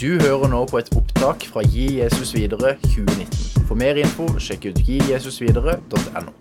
[0.00, 3.66] Du hører nå på et opptak fra Gi Jesus videre 2019.
[3.68, 6.32] For mer info, sjekk ut gijesusvidere.no.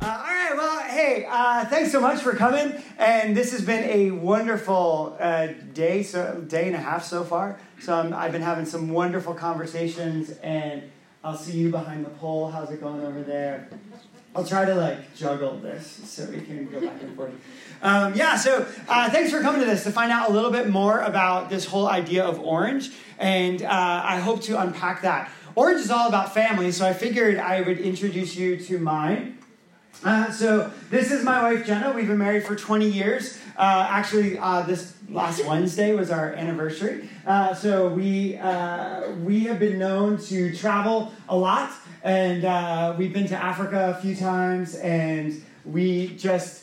[0.00, 0.78] Uh, all
[1.26, 2.70] uh, thanks so much for coming.
[2.98, 7.58] And this has been a wonderful uh, day, so day and a half so far.
[7.80, 10.82] So um, I've been having some wonderful conversations, and
[11.24, 12.52] I'll see you behind the pole.
[12.52, 13.70] How's it going over there?
[14.36, 17.32] I'll try to like juggle this so we can go back and forth.
[17.82, 20.68] Um, yeah, so uh, thanks for coming to this to find out a little bit
[20.68, 25.30] more about this whole idea of orange, and uh, I hope to unpack that.
[25.54, 29.38] Orange is all about family, so I figured I would introduce you to mine.
[30.04, 31.92] Uh, so this is my wife Jenna.
[31.92, 33.38] We've been married for 20 years.
[33.56, 37.08] Uh, actually, uh, this last Wednesday was our anniversary.
[37.26, 41.70] Uh, so we uh, we have been known to travel a lot,
[42.02, 46.59] and uh, we've been to Africa a few times, and we just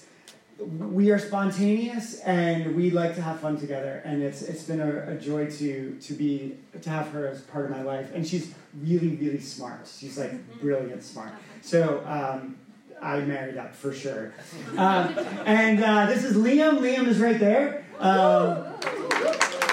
[0.59, 5.11] we are spontaneous and we like to have fun together and it's it's been a,
[5.11, 8.53] a, joy to to be to have her as part of my life and she's
[8.81, 11.31] really really smart she's like brilliant smart
[11.61, 12.57] so um,
[13.01, 14.33] I married up for sure.
[14.77, 16.79] Um, and uh, this is Liam.
[16.79, 17.83] Liam is right there.
[17.99, 18.75] Um,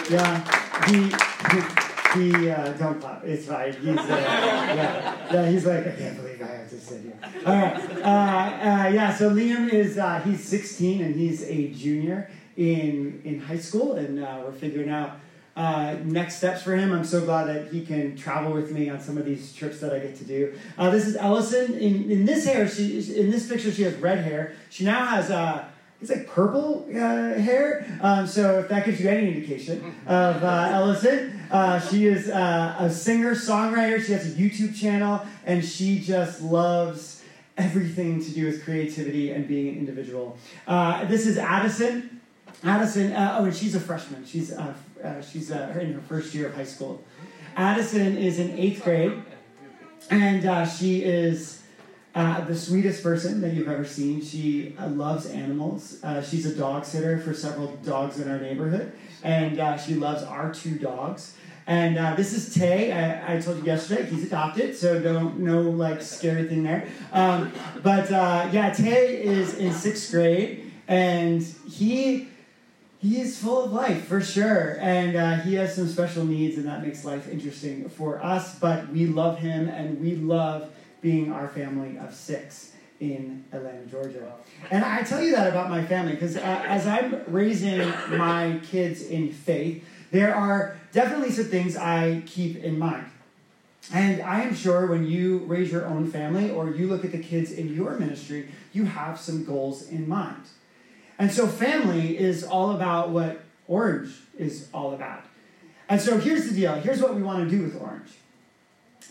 [0.08, 1.12] yeah, he,
[1.52, 3.22] he, he uh, don't clap.
[3.24, 3.74] It's fine.
[3.74, 7.18] He's, uh, yeah, yeah, he's like, I can't believe I have to sit here.
[7.46, 7.76] All right.
[7.76, 13.40] Uh, uh, yeah, so Liam is, uh, he's 16 and he's a junior in, in
[13.40, 15.18] high school, and we're figuring out
[15.56, 16.92] uh, next steps for him.
[16.92, 19.92] I'm so glad that he can travel with me on some of these trips that
[19.92, 20.54] I get to do.
[20.76, 21.74] Uh, this is Ellison.
[21.74, 24.54] In, in this hair, she in this picture she has red hair.
[24.70, 25.64] She now has uh,
[26.00, 27.98] it's like purple uh, hair.
[28.00, 32.76] Um, so if that gives you any indication of uh, Ellison, uh, she is uh,
[32.78, 34.04] a singer songwriter.
[34.04, 37.22] She has a YouTube channel, and she just loves
[37.56, 40.36] everything to do with creativity and being an individual.
[40.66, 42.20] this is Addison.
[42.62, 44.24] Addison, oh, and she's a freshman.
[44.24, 44.50] She's
[45.04, 47.02] uh, she's uh, in her first year of high school.
[47.56, 49.12] Addison is in eighth grade,
[50.10, 51.62] and uh, she is
[52.14, 54.22] uh, the sweetest person that you've ever seen.
[54.22, 56.02] She uh, loves animals.
[56.02, 58.92] Uh, she's a dog sitter for several dogs in our neighborhood,
[59.22, 61.36] and she loves our two dogs.
[61.66, 62.92] And this is Tay.
[62.92, 66.88] I, I, told you yesterday he's adopted, so don't no like scary thing there.
[67.12, 67.52] Um,
[67.82, 72.28] but yeah, Tay is in sixth grade, and he
[73.04, 76.66] he is full of life for sure and uh, he has some special needs and
[76.66, 80.70] that makes life interesting for us but we love him and we love
[81.02, 84.32] being our family of six in atlanta georgia
[84.70, 87.78] and i tell you that about my family because uh, as i'm raising
[88.16, 93.06] my kids in faith there are definitely some things i keep in mind
[93.92, 97.18] and I am sure when you raise your own family or you look at the
[97.18, 100.42] kids in your ministry, you have some goals in mind.
[101.18, 105.24] And so family is all about what Orange is all about.
[105.88, 106.74] And so here's the deal.
[106.76, 108.10] Here's what we want to do with Orange.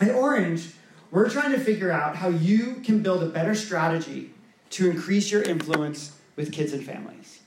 [0.00, 0.72] At Orange,
[1.12, 4.32] we're trying to figure out how you can build a better strategy
[4.70, 7.40] to increase your influence with kids and families.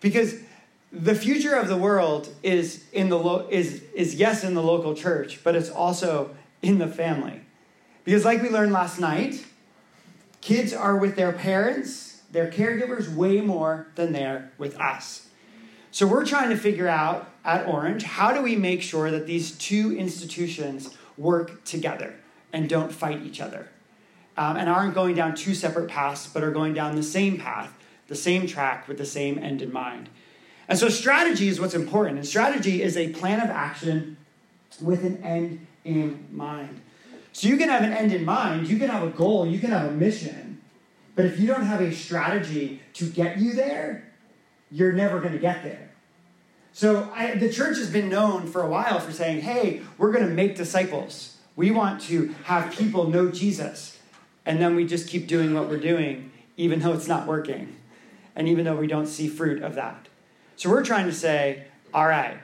[0.00, 0.40] Because
[0.92, 4.94] the future of the world is in the lo- is is yes in the local
[4.94, 7.40] church, but it's also in the family.
[8.04, 9.44] Because like we learned last night,
[10.40, 15.28] kids are with their parents their caregivers way more than they're with us.
[15.90, 19.52] So we're trying to figure out at Orange how do we make sure that these
[19.52, 22.14] two institutions work together
[22.52, 23.68] and don't fight each other
[24.38, 27.78] um, and aren't going down two separate paths but are going down the same path,
[28.08, 30.08] the same track with the same end in mind.
[30.68, 32.18] And so strategy is what's important.
[32.18, 34.16] And strategy is a plan of action
[34.80, 36.80] with an end in mind.
[37.32, 39.70] So you can have an end in mind, you can have a goal, you can
[39.70, 40.60] have a mission.
[41.14, 44.12] But if you don't have a strategy to get you there,
[44.70, 45.90] you're never going to get there.
[46.72, 50.26] So I, the church has been known for a while for saying, hey, we're going
[50.26, 51.36] to make disciples.
[51.54, 53.98] We want to have people know Jesus.
[54.46, 57.76] And then we just keep doing what we're doing, even though it's not working,
[58.34, 60.08] and even though we don't see fruit of that.
[60.56, 62.38] So we're trying to say, all right,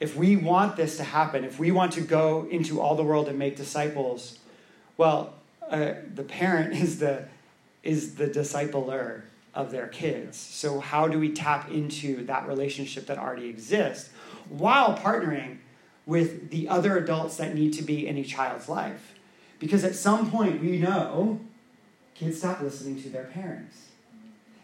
[0.00, 3.28] if we want this to happen, if we want to go into all the world
[3.28, 4.38] and make disciples,
[4.96, 5.34] well,
[5.68, 7.26] uh, the parent is the
[7.82, 9.22] is the discipler
[9.54, 10.36] of their kids.
[10.36, 14.10] So, how do we tap into that relationship that already exists
[14.48, 15.58] while partnering
[16.06, 19.14] with the other adults that need to be in a child's life?
[19.58, 21.40] Because at some point, we know
[22.14, 23.88] kids stop listening to their parents.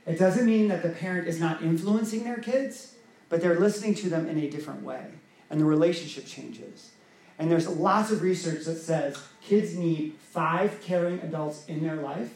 [0.07, 2.95] It doesn't mean that the parent is not influencing their kids,
[3.29, 5.07] but they're listening to them in a different way,
[5.51, 6.91] and the relationship changes.
[7.39, 12.33] And there's lots of research that says kids need five caring adults in their life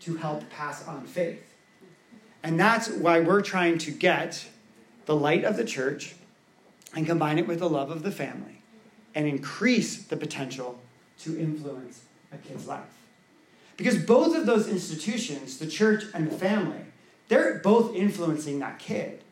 [0.00, 1.54] to help pass on faith.
[2.42, 4.46] And that's why we're trying to get
[5.06, 6.16] the light of the church
[6.94, 8.62] and combine it with the love of the family
[9.14, 10.80] and increase the potential
[11.20, 12.02] to influence
[12.32, 12.82] a kid's life.
[13.76, 16.80] Because both of those institutions, the church and the family,
[17.32, 19.24] they're both influencing that kid.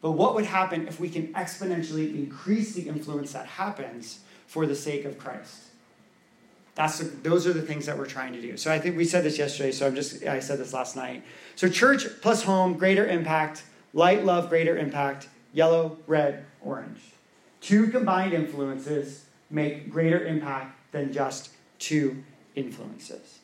[0.00, 4.74] But what would happen if we can exponentially increase the influence that happens for the
[4.74, 5.64] sake of Christ?
[6.74, 8.56] That's the, those are the things that we're trying to do.
[8.56, 11.22] So I think we said this yesterday, so I'm just I said this last night.
[11.54, 17.00] So church plus home, greater impact, light, love, greater impact, yellow, red, orange.
[17.60, 22.24] Two combined influences make greater impact than just two
[22.54, 23.40] influences.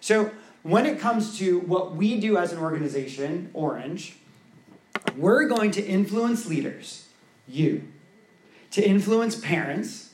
[0.00, 0.32] So
[0.68, 4.16] when it comes to what we do as an organization, Orange,
[5.16, 7.08] we're going to influence leaders,
[7.46, 7.88] you,
[8.72, 10.12] to influence parents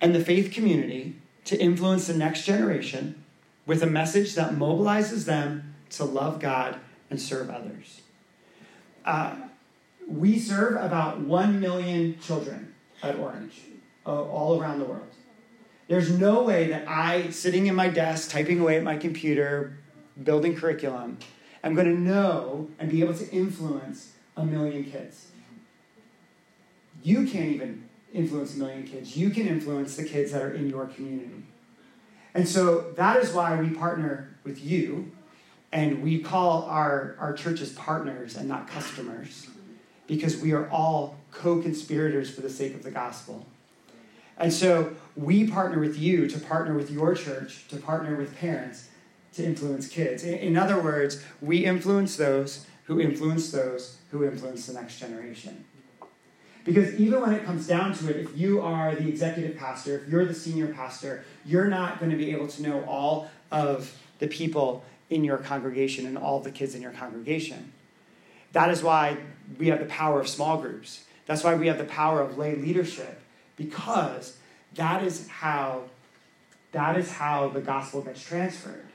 [0.00, 1.14] and the faith community
[1.44, 3.24] to influence the next generation
[3.66, 8.00] with a message that mobilizes them to love God and serve others.
[9.04, 9.36] Uh,
[10.08, 13.60] we serve about 1 million children at Orange,
[14.04, 15.07] uh, all around the world.
[15.88, 19.78] There's no way that I, sitting in my desk, typing away at my computer,
[20.22, 21.18] building curriculum,
[21.64, 25.28] am going to know and be able to influence a million kids.
[27.02, 29.16] You can't even influence a million kids.
[29.16, 31.44] You can influence the kids that are in your community.
[32.34, 35.12] And so that is why we partner with you
[35.72, 39.48] and we call our, our churches partners and not customers
[40.06, 43.46] because we are all co conspirators for the sake of the gospel.
[44.38, 48.88] And so we partner with you to partner with your church, to partner with parents
[49.34, 50.24] to influence kids.
[50.24, 55.64] In other words, we influence those who influence those who influence the next generation.
[56.64, 60.08] Because even when it comes down to it, if you are the executive pastor, if
[60.08, 64.26] you're the senior pastor, you're not going to be able to know all of the
[64.26, 67.72] people in your congregation and all the kids in your congregation.
[68.52, 69.16] That is why
[69.58, 71.04] we have the power of small groups.
[71.26, 73.20] That's why we have the power of lay leadership
[73.58, 74.38] because
[74.74, 75.82] that is how
[76.72, 78.86] that is how the gospel gets transferred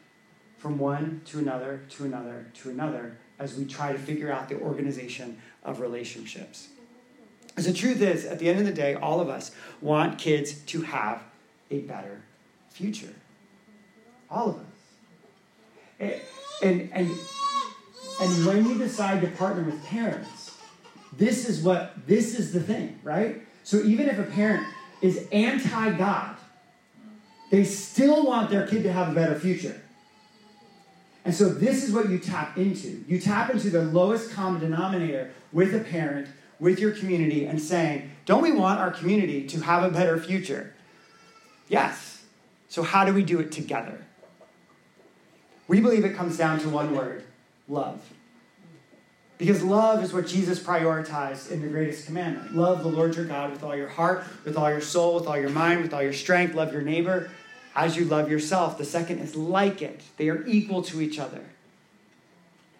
[0.57, 4.60] from one to another to another to another as we try to figure out the
[4.60, 6.69] organization of relationships.
[7.48, 9.51] Because the truth is, at the end of the day, all of us
[9.81, 11.21] want kids to have
[11.69, 12.21] a better
[12.69, 13.13] future.
[14.30, 16.21] All of us.
[16.62, 17.12] And, and,
[18.21, 20.57] and when you decide to partner with parents,
[21.16, 23.44] this is what this is the thing, right?
[23.63, 24.65] So even if a parent
[25.01, 26.36] is anti God,
[27.51, 29.81] they still want their kid to have a better future.
[31.25, 33.04] And so this is what you tap into.
[33.07, 36.27] You tap into the lowest common denominator with a parent,
[36.60, 40.74] with your community, and saying, don't we want our community to have a better future?
[41.69, 42.24] Yes.
[42.68, 44.04] So how do we do it together?
[45.68, 47.24] We believe it comes down to one word
[47.69, 48.01] love.
[49.44, 52.56] Because love is what Jesus prioritized in the greatest commandment.
[52.56, 55.38] Love the Lord your God with all your heart, with all your soul, with all
[55.38, 56.56] your mind, with all your strength.
[56.56, 57.30] Love your neighbor
[57.75, 58.78] as you love yourself.
[58.78, 61.42] The second is like it, they are equal to each other.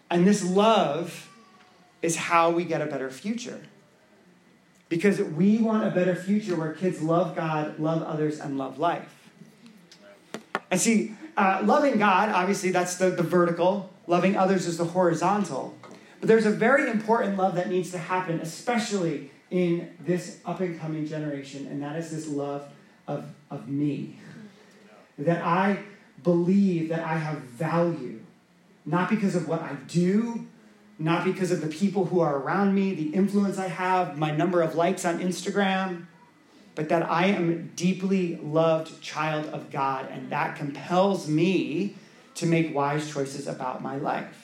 [0.10, 1.30] And this love
[2.02, 3.60] is how we get a better future.
[4.88, 9.30] Because we want a better future where kids love God, love others, and love life.
[10.72, 13.90] And see, uh, loving God, obviously, that's the, the vertical.
[14.08, 15.76] Loving others is the horizontal.
[16.24, 20.80] But there's a very important love that needs to happen, especially in this up and
[20.80, 22.66] coming generation, and that is this love
[23.10, 24.20] of, of me.
[25.18, 25.80] That I
[26.24, 28.22] believe that I have value,
[28.86, 30.48] not because of what I do,
[30.98, 34.62] not because of the people who are around me, the influence I have, my number
[34.62, 36.06] of likes on Instagram,
[36.74, 41.98] but that I am a deeply loved child of God, and that compels me
[42.36, 44.43] to make wise choices about my life.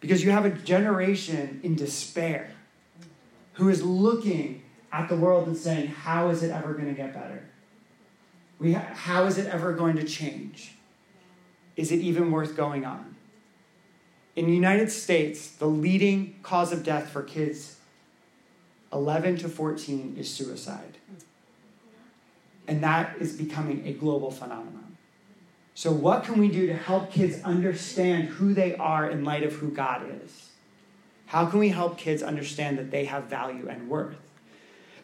[0.00, 2.50] Because you have a generation in despair
[3.54, 7.12] who is looking at the world and saying, How is it ever going to get
[7.12, 7.44] better?
[8.58, 10.72] We ha- how is it ever going to change?
[11.76, 13.16] Is it even worth going on?
[14.36, 17.76] In the United States, the leading cause of death for kids
[18.92, 20.96] 11 to 14 is suicide.
[22.66, 24.89] And that is becoming a global phenomenon.
[25.74, 29.54] So, what can we do to help kids understand who they are in light of
[29.54, 30.50] who God is?
[31.26, 34.16] How can we help kids understand that they have value and worth?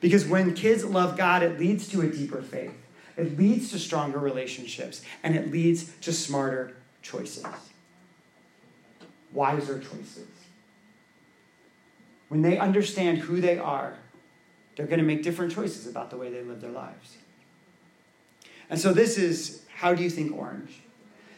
[0.01, 2.75] Because when kids love God, it leads to a deeper faith,
[3.17, 7.47] it leads to stronger relationships, and it leads to smarter choices,
[9.33, 10.29] wiser choices.
[12.29, 13.97] When they understand who they are,
[14.75, 17.17] they're going to make different choices about the way they live their lives.
[18.69, 20.81] And so, this is how do you think orange?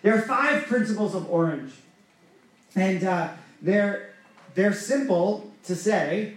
[0.03, 1.73] There are five principles of orange.
[2.77, 3.31] And uh,
[3.61, 4.15] they're,
[4.55, 6.35] they're simple to say,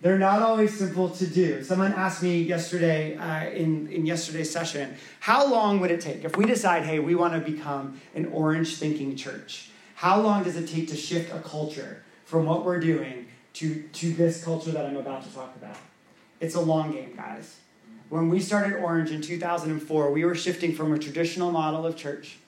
[0.00, 1.62] They're not always simple to do.
[1.62, 6.36] Someone asked me yesterday uh, in, in yesterday's session, how long would it take if
[6.36, 9.70] we decide, hey, we want to become an orange thinking church?
[9.94, 14.12] How long does it take to shift a culture from what we're doing to, to
[14.12, 15.76] this culture that I'm about to talk about?
[16.40, 17.58] It's a long game, guys.
[18.08, 22.38] When we started Orange in 2004, we were shifting from a traditional model of church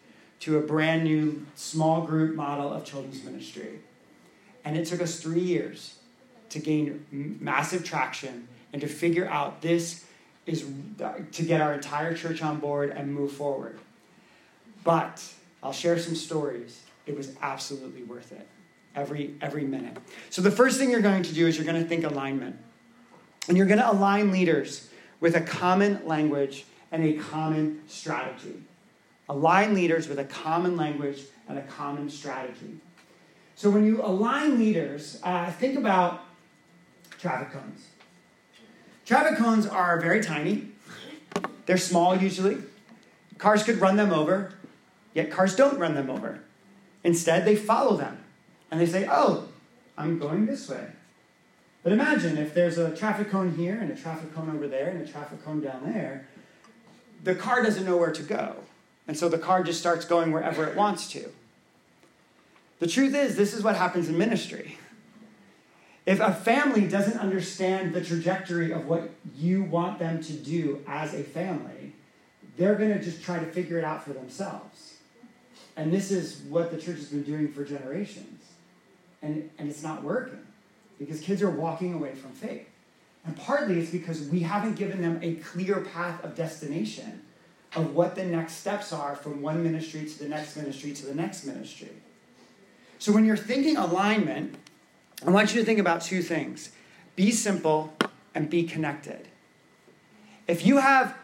[0.40, 3.80] to a brand new small group model of children's ministry.
[4.64, 5.96] And it took us three years
[6.48, 10.06] to gain massive traction and to figure out this
[10.46, 10.66] is
[11.32, 13.78] to get our entire church on board and move forward.
[14.82, 15.22] But
[15.62, 16.80] I'll share some stories.
[17.06, 18.46] It was absolutely worth it.
[18.96, 19.98] Every every minute.
[20.30, 22.56] So the first thing you're going to do is you're going to think alignment.
[23.46, 24.89] And you're going to align leaders
[25.20, 28.62] with a common language and a common strategy.
[29.28, 32.78] Align leaders with a common language and a common strategy.
[33.54, 36.24] So when you align leaders, uh, think about
[37.18, 37.86] traffic cones.
[39.04, 40.68] Traffic cones are very tiny,
[41.66, 42.58] they're small usually.
[43.38, 44.54] Cars could run them over,
[45.14, 46.40] yet cars don't run them over.
[47.04, 48.18] Instead, they follow them
[48.70, 49.48] and they say, Oh,
[49.96, 50.86] I'm going this way.
[51.82, 55.00] But imagine if there's a traffic cone here and a traffic cone over there and
[55.00, 56.26] a traffic cone down there,
[57.24, 58.56] the car doesn't know where to go.
[59.08, 61.30] And so the car just starts going wherever it wants to.
[62.80, 64.78] The truth is, this is what happens in ministry.
[66.06, 71.14] If a family doesn't understand the trajectory of what you want them to do as
[71.14, 71.94] a family,
[72.56, 74.96] they're going to just try to figure it out for themselves.
[75.76, 78.44] And this is what the church has been doing for generations.
[79.22, 80.40] And, and it's not working
[81.00, 82.68] because kids are walking away from faith.
[83.26, 87.22] And partly it's because we haven't given them a clear path of destination
[87.74, 91.14] of what the next steps are from one ministry to the next ministry to the
[91.14, 91.90] next ministry.
[92.98, 94.56] So when you're thinking alignment,
[95.26, 96.70] I want you to think about two things
[97.16, 97.92] be simple
[98.34, 99.28] and be connected.
[100.46, 101.14] If you have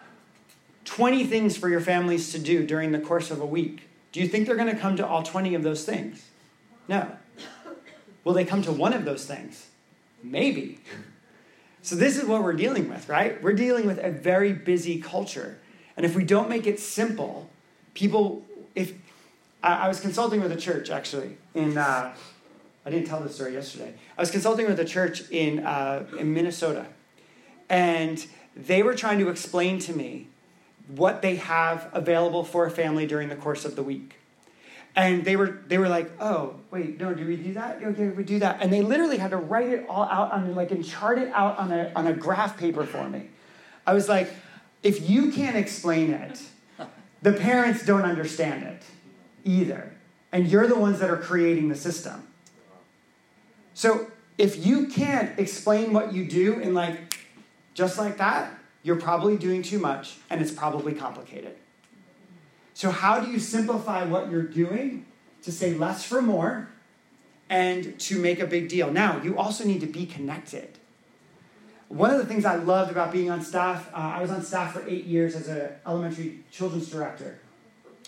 [0.85, 4.29] 20 things for your families to do during the course of a week, do you
[4.29, 6.27] think they're going to come to all 20 of those things?
[6.89, 7.17] No.
[8.27, 9.69] Will they come to one of those things?
[10.21, 10.81] Maybe.
[11.83, 13.41] So, this is what we're dealing with, right?
[13.41, 15.61] We're dealing with a very busy culture.
[15.97, 17.49] And if we don't make it simple,
[17.95, 18.95] people, if
[19.63, 22.17] I, I was consulting with a church actually in, uh,
[22.85, 23.95] I didn't tell this story yesterday.
[24.19, 26.87] I was consulting with a church in, uh, in Minnesota,
[27.69, 30.27] and they were trying to explain to me
[30.89, 34.17] what they have available for a family during the course of the week.
[34.97, 37.83] And they were they were like, oh wait, no, do we do that?
[37.83, 38.63] Okay, we do that.
[38.63, 41.59] And they literally had to write it all out on like and chart it out
[41.59, 43.29] on a on a graph paper for me.
[43.87, 44.33] I was like,
[44.83, 46.41] if you can't explain it,
[47.23, 48.83] the parents don't understand it
[49.45, 49.93] either.
[50.33, 52.27] And you're the ones that are creating the system.
[53.75, 54.07] So
[54.39, 57.19] if you can't explain what you do in like
[57.75, 61.57] just like that, you're probably doing too much and it's probably complicated.
[62.77, 65.07] So, how do you simplify what you're doing
[65.45, 66.69] to say less for more
[67.49, 68.93] and to make a big deal?
[68.93, 70.77] Now, you also need to be connected.
[71.89, 74.75] One of the things I loved about being on staff, uh, I was on staff
[74.75, 77.39] for eight years as an elementary children's director.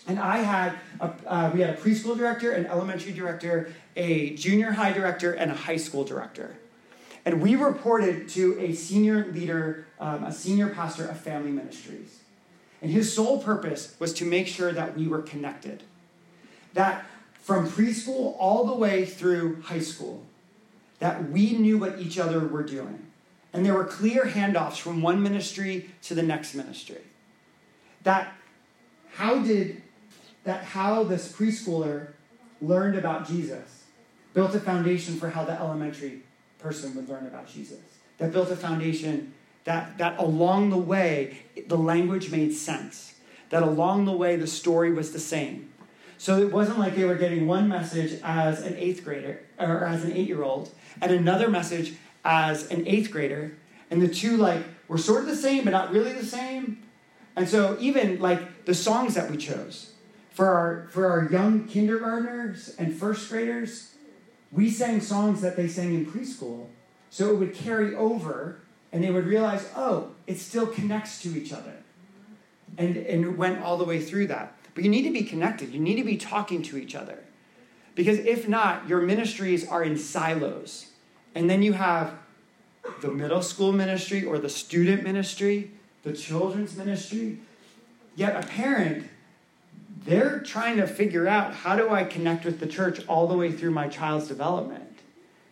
[0.07, 4.73] And I had, a, uh, we had a preschool director, an elementary director, a junior
[4.73, 6.59] high director, and a high school director.
[7.25, 12.18] And we reported to a senior leader, um, a senior pastor of family ministries.
[12.81, 15.83] And his sole purpose was to make sure that we were connected.
[16.73, 17.05] That
[17.41, 20.25] from preschool all the way through high school,
[20.99, 23.07] that we knew what each other were doing.
[23.51, 27.01] And there were clear handoffs from one ministry to the next ministry.
[28.03, 28.33] That
[29.13, 29.81] how did
[30.43, 32.09] that how this preschooler
[32.61, 33.83] learned about Jesus
[34.33, 36.21] built a foundation for how the elementary
[36.59, 37.79] person would learn about Jesus.
[38.17, 39.33] That built a foundation
[39.63, 43.15] that, that along the way, the language made sense.
[43.49, 45.71] That along the way, the story was the same.
[46.17, 50.03] So it wasn't like they were getting one message as an eighth grader or as
[50.03, 51.93] an eight year old and another message
[52.25, 53.57] as an eighth grader.
[53.89, 56.83] And the two, like, were sort of the same, but not really the same.
[57.35, 59.93] And so, even like the songs that we chose
[60.29, 63.95] for our, for our young kindergartners and first graders,
[64.51, 66.67] we sang songs that they sang in preschool.
[67.09, 71.53] So it would carry over and they would realize, oh, it still connects to each
[71.53, 71.73] other.
[72.77, 74.55] And, and went all the way through that.
[74.73, 77.19] But you need to be connected, you need to be talking to each other.
[77.95, 80.87] Because if not, your ministries are in silos.
[81.35, 82.13] And then you have
[83.01, 85.71] the middle school ministry or the student ministry,
[86.03, 87.39] the children's ministry.
[88.15, 89.09] Yet a parent,
[90.05, 93.51] they're trying to figure out how do I connect with the church all the way
[93.51, 94.99] through my child's development.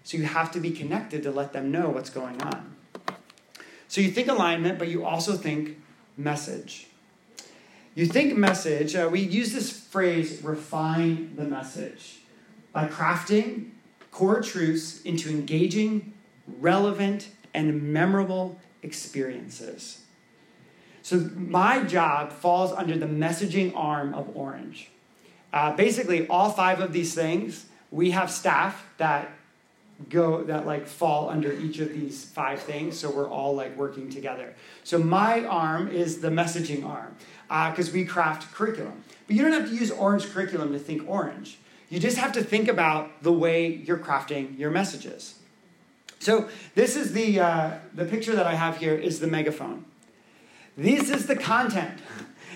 [0.03, 2.76] So you have to be connected to let them know what's going on.
[3.88, 5.77] So you think alignment, but you also think
[6.17, 6.88] message.
[7.96, 12.20] You think message, uh, we use this phrase, refine the message,
[12.72, 13.72] by crafting
[14.12, 16.13] core truths into engaging,
[16.60, 20.03] relevant, and memorable experiences.
[21.01, 24.91] So my job falls under the messaging arm of Orange.
[25.53, 29.32] Uh, basically, all five of these things, we have staff that
[30.10, 34.10] go that like fall under each of these five things so we're all like working
[34.10, 34.54] together.
[34.84, 37.16] So my arm is the messaging arm
[37.48, 39.04] because uh, we craft curriculum.
[39.25, 41.58] But you don't have to use orange curriculum to think orange.
[41.89, 45.36] You just have to think about the way you're crafting your messages.
[46.20, 49.86] So this is the uh, the picture that i have here is the megaphone.
[50.75, 52.00] This is the content.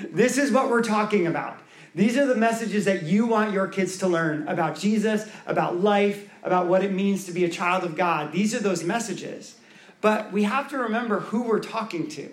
[0.09, 1.59] This is what we're talking about
[1.93, 6.29] these are the messages that you want your kids to learn about jesus about life
[6.43, 8.31] about what it means to be a child of God.
[8.31, 9.55] These are those messages.
[9.99, 12.31] But we have to remember who we're talking to.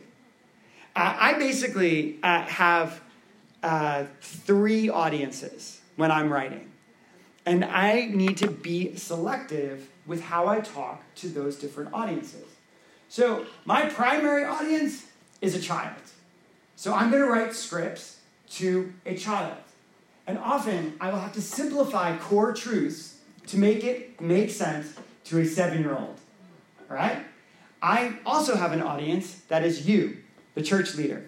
[0.97, 3.00] I basically uh, have
[3.62, 6.73] uh, three audiences when I'm writing.
[7.47, 12.45] And I need to be selective with how I talk to those different audiences.
[13.09, 15.07] So, my primary audience
[15.41, 16.03] is a child.
[16.75, 18.18] So, I'm going to write scripts
[18.52, 19.57] to a child.
[20.26, 25.40] And often I will have to simplify core truths to make it make sense to
[25.40, 26.19] a seven year old.
[26.90, 27.25] All right?
[27.81, 30.19] I also have an audience that is you,
[30.55, 31.25] the church leader.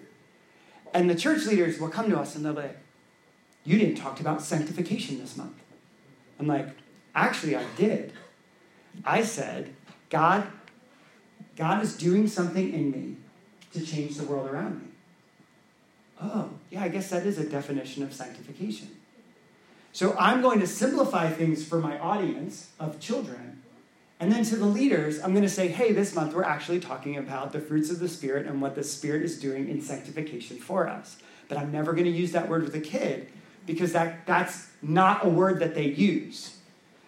[0.93, 2.77] And the church leaders will come to us and they'll be like,
[3.63, 5.55] You didn't talk about sanctification this month.
[6.39, 6.67] I'm like,
[7.15, 8.13] Actually, I did.
[9.05, 9.73] I said,
[10.09, 10.47] God,
[11.55, 13.15] God is doing something in me
[13.73, 14.87] to change the world around me.
[16.21, 18.89] Oh, yeah, I guess that is a definition of sanctification.
[19.91, 23.61] So I'm going to simplify things for my audience of children.
[24.19, 27.17] And then to the leaders, I'm going to say, hey, this month we're actually talking
[27.17, 30.87] about the fruits of the Spirit and what the Spirit is doing in sanctification for
[30.87, 31.17] us.
[31.49, 33.27] But I'm never going to use that word with a kid
[33.65, 36.57] because that, that's not a word that they use.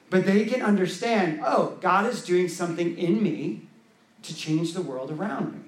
[0.10, 3.67] But they can understand, oh, God is doing something in me
[4.23, 5.60] to change the world around me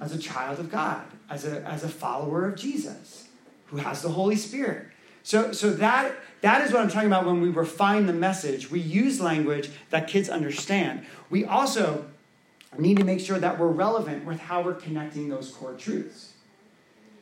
[0.00, 3.28] as a child of God, as a, as a follower of Jesus
[3.66, 4.86] who has the Holy Spirit.
[5.22, 8.70] So, so that, that is what I'm talking about when we refine the message.
[8.70, 11.06] We use language that kids understand.
[11.30, 12.04] We also
[12.76, 16.32] need to make sure that we're relevant with how we're connecting those core truths.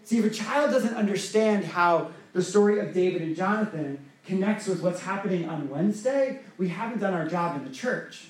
[0.03, 4.83] See, if a child doesn't understand how the story of David and Jonathan connects with
[4.83, 8.27] what's happening on Wednesday, we haven't done our job in the church.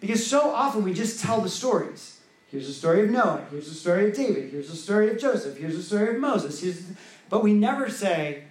[0.00, 2.11] Because so often we just tell the stories.
[2.52, 3.46] Here's the story of Noah.
[3.50, 4.50] Here's the story of David.
[4.50, 5.56] Here's the story of Joseph.
[5.56, 6.60] Here's the story of Moses.
[6.60, 6.82] Here's.
[7.30, 8.44] But we never say,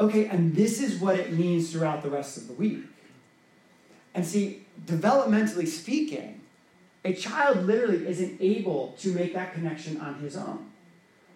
[0.00, 2.84] okay, and this is what it means throughout the rest of the week.
[4.14, 6.40] And see, developmentally speaking,
[7.04, 10.70] a child literally isn't able to make that connection on his own.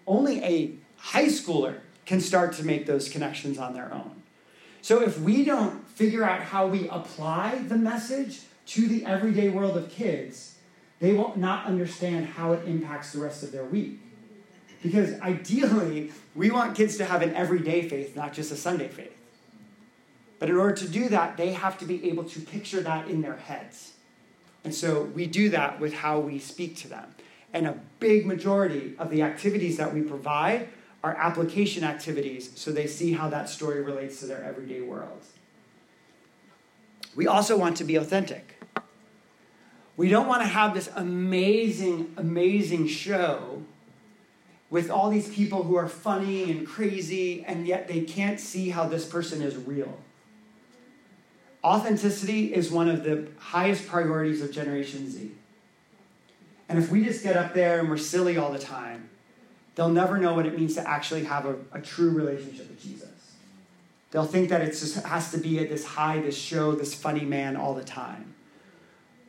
[0.07, 4.23] Only a high schooler can start to make those connections on their own.
[4.81, 9.77] So if we don't figure out how we apply the message to the everyday world
[9.77, 10.56] of kids,
[10.99, 14.01] they will not understand how it impacts the rest of their week.
[14.83, 19.17] Because ideally, we want kids to have an everyday faith, not just a Sunday faith.
[20.39, 23.23] But in order to do that, they have to be able to picture that in
[23.23, 23.95] their heads.
[24.65, 27.15] And so we do that with how we speak to them.
[27.53, 30.69] And a big majority of the activities that we provide
[31.03, 35.25] are application activities so they see how that story relates to their everyday world.
[37.15, 38.56] We also want to be authentic.
[39.97, 43.63] We don't want to have this amazing, amazing show
[44.69, 48.87] with all these people who are funny and crazy, and yet they can't see how
[48.87, 49.99] this person is real.
[51.65, 55.33] Authenticity is one of the highest priorities of Generation Z.
[56.69, 59.09] And if we just get up there and we're silly all the time,
[59.77, 63.09] they'll never know what it means to actually have a, a true relationship with Jesus.
[64.11, 67.25] They'll think that it just has to be at this high, this show, this funny
[67.25, 68.36] man all the time.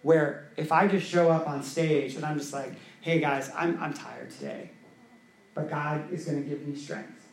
[0.08, 3.78] Where if I just show up on stage and I'm just like, hey guys, I'm,
[3.82, 4.72] I'm tired today
[5.58, 7.26] but God is going to give me strength.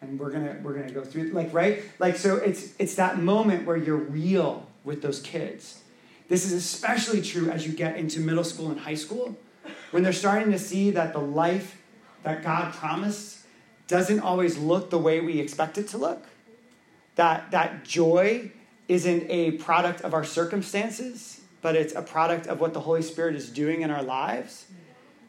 [0.00, 1.82] And we're going to we're to go through like right?
[1.98, 5.80] Like so it's it's that moment where you're real with those kids.
[6.28, 9.36] This is especially true as you get into middle school and high school
[9.90, 11.82] when they're starting to see that the life
[12.22, 13.40] that God promised
[13.88, 16.24] doesn't always look the way we expect it to look.
[17.16, 18.52] That that joy
[18.86, 21.33] isn't a product of our circumstances,
[21.64, 24.66] but it's a product of what the Holy Spirit is doing in our lives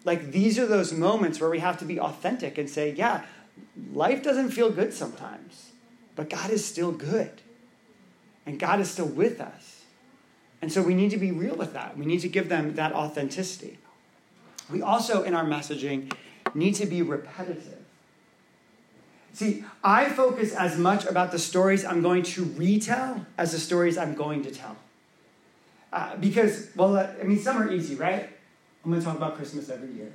[0.06, 3.26] like these are those moments where we have to be authentic and say, yeah,
[3.91, 5.71] life doesn't feel good sometimes,
[6.15, 7.41] but God is still good.
[8.45, 9.82] And God is still with us.
[10.62, 11.98] And so we need to be real with that.
[11.98, 13.80] We need to give them that authenticity.
[14.69, 16.13] We also, in our messaging,
[16.54, 17.84] need to be repetitive.
[19.34, 23.98] See, I focus as much about the stories I'm going to retell as the stories
[23.98, 24.78] I'm going to tell.
[25.95, 28.29] Uh, because, well, uh, I mean, some are easy, right?
[28.84, 30.12] I'm going to talk about Christmas every year.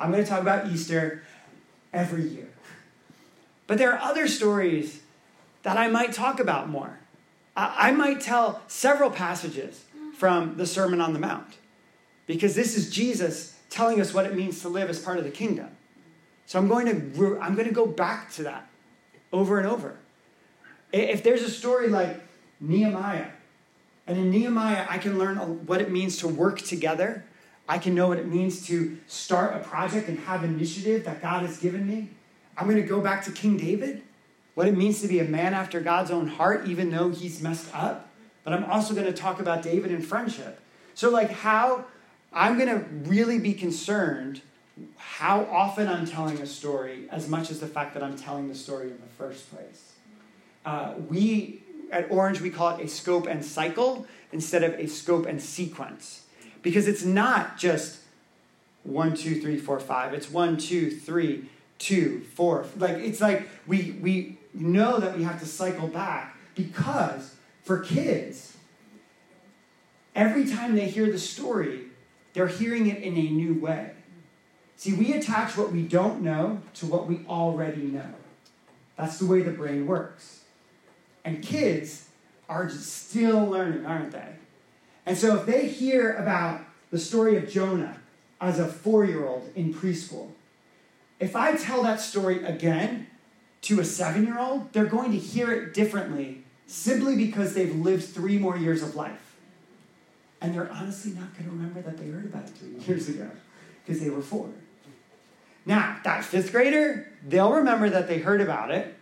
[0.00, 1.22] I'm going to talk about Easter
[1.92, 2.48] every year.
[3.66, 5.02] But there are other stories
[5.62, 6.98] that I might talk about more.
[7.54, 9.84] I, I might tell several passages
[10.16, 11.58] from the Sermon on the Mount
[12.26, 15.30] because this is Jesus telling us what it means to live as part of the
[15.30, 15.68] kingdom.
[16.46, 18.66] So I'm going to I'm going to go back to that
[19.34, 19.96] over and over.
[20.94, 22.22] If there's a story like
[22.58, 23.26] Nehemiah,
[24.08, 27.24] and in Nehemiah I can learn what it means to work together.
[27.68, 31.44] I can know what it means to start a project and have initiative that God
[31.44, 32.08] has given me.
[32.56, 34.02] I'm going to go back to King David,
[34.54, 37.72] what it means to be a man after God's own heart, even though he's messed
[37.74, 38.08] up.
[38.42, 40.60] But I'm also going to talk about David and friendship.
[40.94, 41.84] So, like, how
[42.32, 44.40] I'm going to really be concerned
[44.96, 48.54] how often I'm telling a story as much as the fact that I'm telling the
[48.54, 49.92] story in the first place.
[50.64, 55.26] Uh, we, at Orange, we call it a scope and cycle instead of a scope
[55.26, 56.24] and sequence.
[56.62, 58.00] Because it's not just
[58.82, 60.12] one, two, three, four, five.
[60.12, 61.48] It's one, two, three,
[61.78, 62.66] two, four.
[62.76, 68.56] Like, it's like we, we know that we have to cycle back because for kids,
[70.14, 71.84] every time they hear the story,
[72.32, 73.92] they're hearing it in a new way.
[74.76, 78.14] See, we attach what we don't know to what we already know.
[78.96, 80.37] That's the way the brain works.
[81.28, 82.08] And kids
[82.48, 84.30] are just still learning, aren't they?
[85.04, 87.98] And so if they hear about the story of Jonah
[88.40, 90.30] as a four year old in preschool,
[91.20, 93.08] if I tell that story again
[93.60, 98.04] to a seven year old, they're going to hear it differently simply because they've lived
[98.04, 99.36] three more years of life.
[100.40, 103.28] And they're honestly not going to remember that they heard about it three years ago
[103.84, 104.48] because they were four.
[105.66, 108.97] Now, that fifth grader, they'll remember that they heard about it.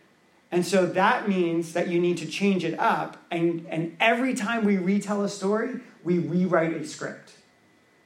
[0.51, 3.17] And so that means that you need to change it up.
[3.31, 7.33] And, and every time we retell a story, we rewrite a script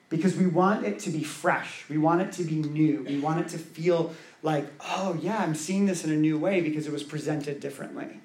[0.09, 1.85] because we want it to be fresh.
[1.89, 3.05] We want it to be new.
[3.07, 6.61] We want it to feel like, oh, yeah, I'm seeing this in a new way
[6.61, 8.21] because it was presented differently.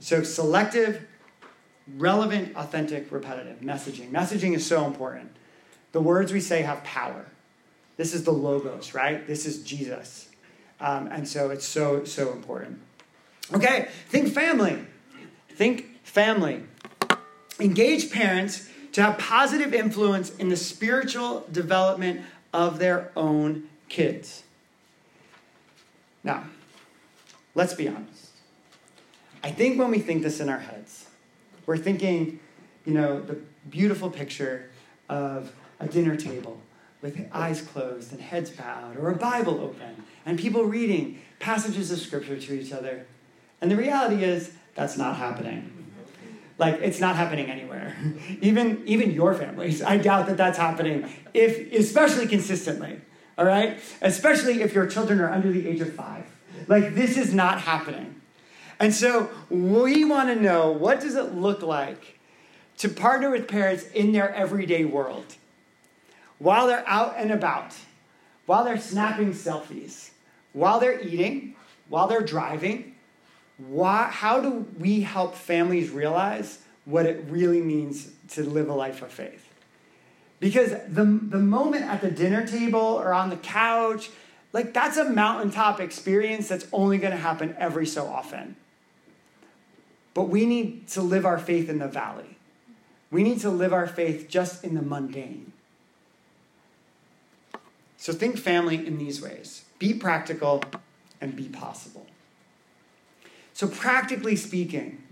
[0.00, 1.06] So, selective,
[1.96, 4.10] relevant, authentic, repetitive messaging.
[4.10, 5.30] Messaging is so important.
[5.92, 7.26] The words we say have power.
[7.96, 9.26] This is the logos, right?
[9.26, 10.28] This is Jesus.
[10.80, 12.80] Um, and so it's so, so important.
[13.54, 14.78] Okay, think family.
[15.50, 16.62] Think family.
[17.60, 24.42] Engage parents to have positive influence in the spiritual development of their own kids.
[26.24, 26.44] Now,
[27.54, 28.30] let's be honest.
[29.42, 31.06] I think when we think this in our heads,
[31.66, 32.38] we're thinking,
[32.84, 33.38] you know, the
[33.68, 34.70] beautiful picture
[35.08, 36.60] of a dinner table
[37.00, 41.98] with eyes closed and heads bowed, or a Bible open, and people reading passages of
[41.98, 43.06] scripture to each other.
[43.62, 45.70] And the reality is, that's not happening.
[46.58, 47.96] Like, it's not happening anywhere.
[48.42, 53.00] even, even your families, I doubt that that's happening, if, especially consistently,
[53.38, 53.80] all right?
[54.02, 56.26] Especially if your children are under the age of five.
[56.68, 58.20] Like, this is not happening.
[58.78, 62.18] And so we want to know what does it look like
[62.76, 65.36] to partner with parents in their everyday world?
[66.42, 67.72] while they're out and about,
[68.46, 70.10] while they're snapping selfies,
[70.52, 71.54] while they're eating,
[71.88, 72.91] while they're driving,
[73.68, 79.02] why, how do we help families realize what it really means to live a life
[79.02, 79.48] of faith?
[80.40, 84.10] Because the, the moment at the dinner table or on the couch,
[84.52, 88.56] like that's a mountaintop experience that's only going to happen every so often.
[90.14, 92.36] But we need to live our faith in the valley.
[93.10, 95.52] We need to live our faith just in the mundane.
[97.96, 100.62] So think family in these ways be practical
[101.20, 102.06] and be possible.
[103.52, 105.02] So, practically speaking,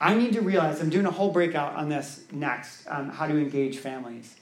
[0.00, 3.36] I need to realize I'm doing a whole breakout on this next um, how to
[3.36, 4.36] engage families.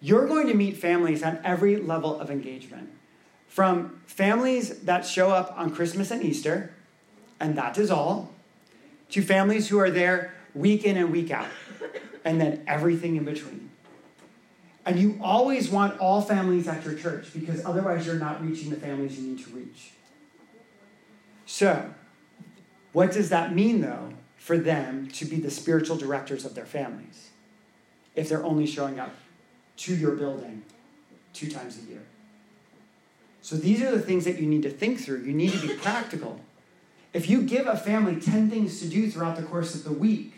[0.00, 2.90] You're going to meet families on every level of engagement
[3.48, 6.74] from families that show up on Christmas and Easter,
[7.40, 8.34] and that is all,
[9.10, 11.48] to families who are there week in and week out,
[12.24, 13.70] and then everything in between.
[14.84, 18.76] And you always want all families at your church because otherwise you're not reaching the
[18.76, 19.92] families you need to reach.
[21.44, 21.90] So,
[22.96, 27.28] what does that mean though for them to be the spiritual directors of their families
[28.14, 29.14] if they're only showing up
[29.76, 30.62] to your building
[31.34, 32.00] two times a year?
[33.42, 35.24] So, these are the things that you need to think through.
[35.24, 36.40] You need to be practical.
[37.12, 40.32] If you give a family 10 things to do throughout the course of the week,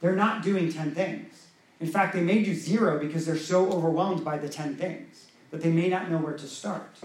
[0.00, 1.48] they're not doing 10 things.
[1.80, 5.60] In fact, they may do zero because they're so overwhelmed by the 10 things that
[5.60, 7.00] they may not know where to start.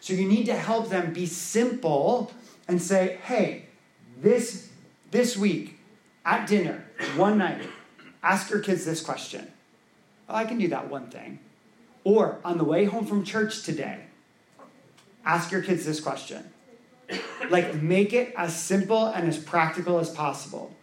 [0.00, 2.30] So you need to help them be simple
[2.68, 3.64] and say, hey,
[4.20, 4.68] this,
[5.10, 5.78] this week
[6.24, 6.84] at dinner,
[7.16, 7.68] one night,
[8.22, 9.50] ask your kids this question.
[10.28, 11.38] Oh, I can do that one thing.
[12.04, 14.00] Or on the way home from church today,
[15.24, 16.50] ask your kids this question.
[17.50, 20.74] Like, make it as simple and as practical as possible.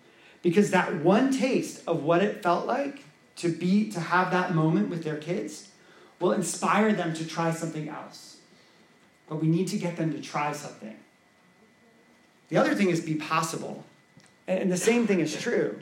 [0.41, 3.04] Because that one taste of what it felt like
[3.38, 5.70] to be to have that moment with their kids
[6.20, 8.38] will inspire them to try something else.
[9.28, 10.96] But we need to get them to try something.
[12.52, 13.84] The other thing is be possible.
[14.46, 15.80] And the same thing is true.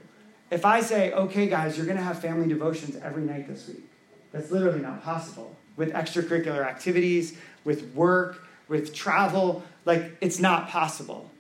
[0.52, 3.84] If I say, okay, guys, you're going to have family devotions every night this week,
[4.32, 5.56] that's literally not possible.
[5.76, 11.32] With extracurricular activities, with work, with travel, like it's not possible.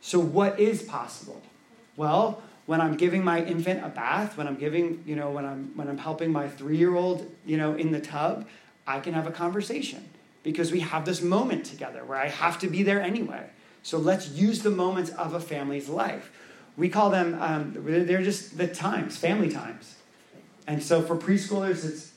[0.00, 1.40] So, what is possible?
[1.96, 5.70] Well, when I'm giving my infant a bath, when I'm giving, you know, when I'm
[5.76, 8.46] when I'm helping my three-year-old, you know, in the tub,
[8.86, 10.04] I can have a conversation
[10.42, 13.48] because we have this moment together where I have to be there anyway.
[13.84, 16.32] So let's use the moments of a family's life.
[16.76, 19.94] We call them um, they're just the times, family times.
[20.66, 22.12] And so for preschoolers, it's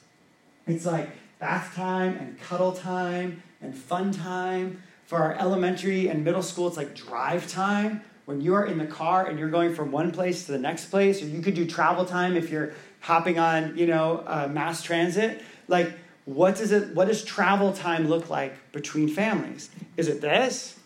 [0.65, 4.81] it's like bath time and cuddle time and fun time.
[5.05, 8.87] For our elementary and middle school, it's like drive time when you are in the
[8.87, 11.65] car and you're going from one place to the next place, or you could do
[11.65, 15.41] travel time if you're hopping on, you know, uh, mass transit.
[15.67, 15.91] Like,
[16.25, 16.95] what does it?
[16.95, 19.69] What does travel time look like between families?
[19.97, 20.77] Is it this,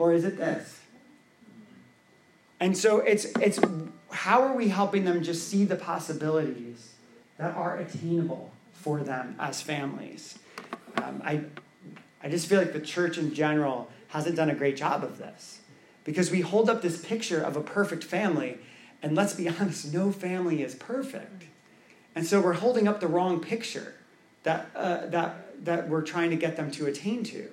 [0.00, 0.80] or is it this?
[2.58, 3.60] And so it's it's
[4.10, 6.94] how are we helping them just see the possibilities
[7.38, 10.38] that are attainable for them as families?
[10.96, 11.44] Um, I
[12.22, 15.60] I just feel like the church in general hasn't done a great job of this.
[16.04, 18.58] Because we hold up this picture of a perfect family,
[19.02, 21.44] and let's be honest, no family is perfect.
[22.14, 23.94] And so we're holding up the wrong picture
[24.42, 27.50] that, uh, that, that we're trying to get them to attain to.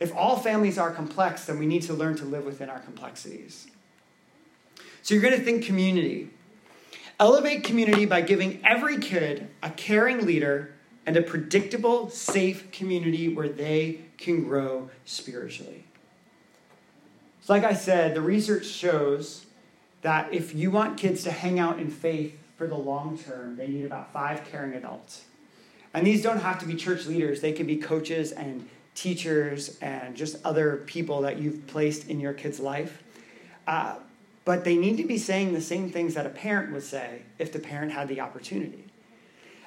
[0.00, 3.66] If all families are complex, then we need to learn to live within our complexities.
[5.02, 6.30] So you're going to think community.
[7.20, 10.72] Elevate community by giving every kid a caring leader
[11.06, 15.84] and a predictable, safe community where they can grow spiritually.
[17.42, 19.46] So, like I said, the research shows
[20.02, 23.66] that if you want kids to hang out in faith for the long term, they
[23.66, 25.24] need about five caring adults.
[25.92, 28.68] And these don't have to be church leaders, they can be coaches and
[29.00, 33.02] teachers and just other people that you've placed in your kid's life.
[33.66, 33.96] Uh,
[34.44, 37.52] but they need to be saying the same things that a parent would say if
[37.52, 38.84] the parent had the opportunity.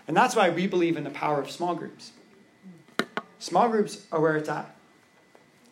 [0.08, 2.12] And that's why we believe in the power of small groups.
[3.40, 4.76] Small groups are where it's at.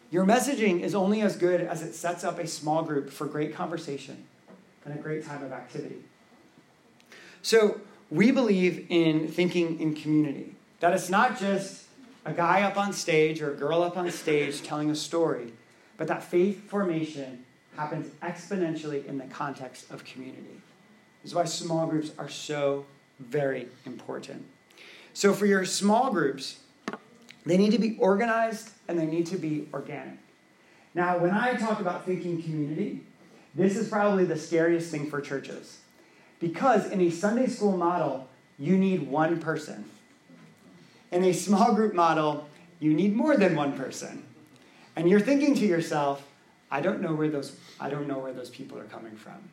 [0.10, 3.54] Your messaging is only as good as it sets up a small group for great
[3.54, 4.26] conversation
[4.86, 6.00] and a great time of activity.
[7.42, 11.81] So, we believe in thinking in community, that it's not just
[12.26, 15.54] a guy up on stage or a girl up on stage telling a story,
[15.98, 20.62] but that faith formation happens exponentially in the context of community.
[21.24, 22.86] This is why small groups are so
[23.20, 24.46] very important.
[25.14, 26.60] So, for your small groups,
[27.46, 30.18] they need to be organized and they need to be organic.
[30.94, 33.02] Now, when I talk about thinking community,
[33.56, 35.80] this is probably the scariest thing for churches.
[36.40, 39.86] Because in a Sunday school model, you need one person.
[41.12, 42.48] In a small group model,
[42.80, 44.24] you need more than one person.
[44.96, 46.26] And you're thinking to yourself,
[46.72, 49.50] I don't know where those I don't know where those people are coming from.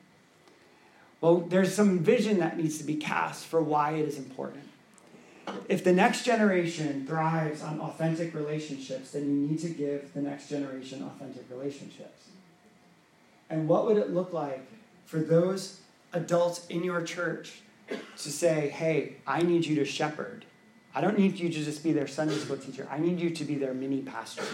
[1.21, 4.69] Well, there's some vision that needs to be cast for why it is important.
[5.69, 10.49] If the next generation thrives on authentic relationships, then you need to give the next
[10.49, 12.29] generation authentic relationships.
[13.51, 14.65] And what would it look like
[15.07, 15.81] for those
[16.13, 20.45] adults in your church to say, hey, I need you to shepherd?
[20.95, 22.89] I don't need you to just be their Sunday school teacher.
[22.91, 24.45] I need you to be their mini pastor.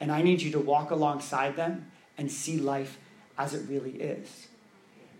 [0.00, 2.98] And I need you to walk alongside them and see life
[3.38, 4.48] as it really is.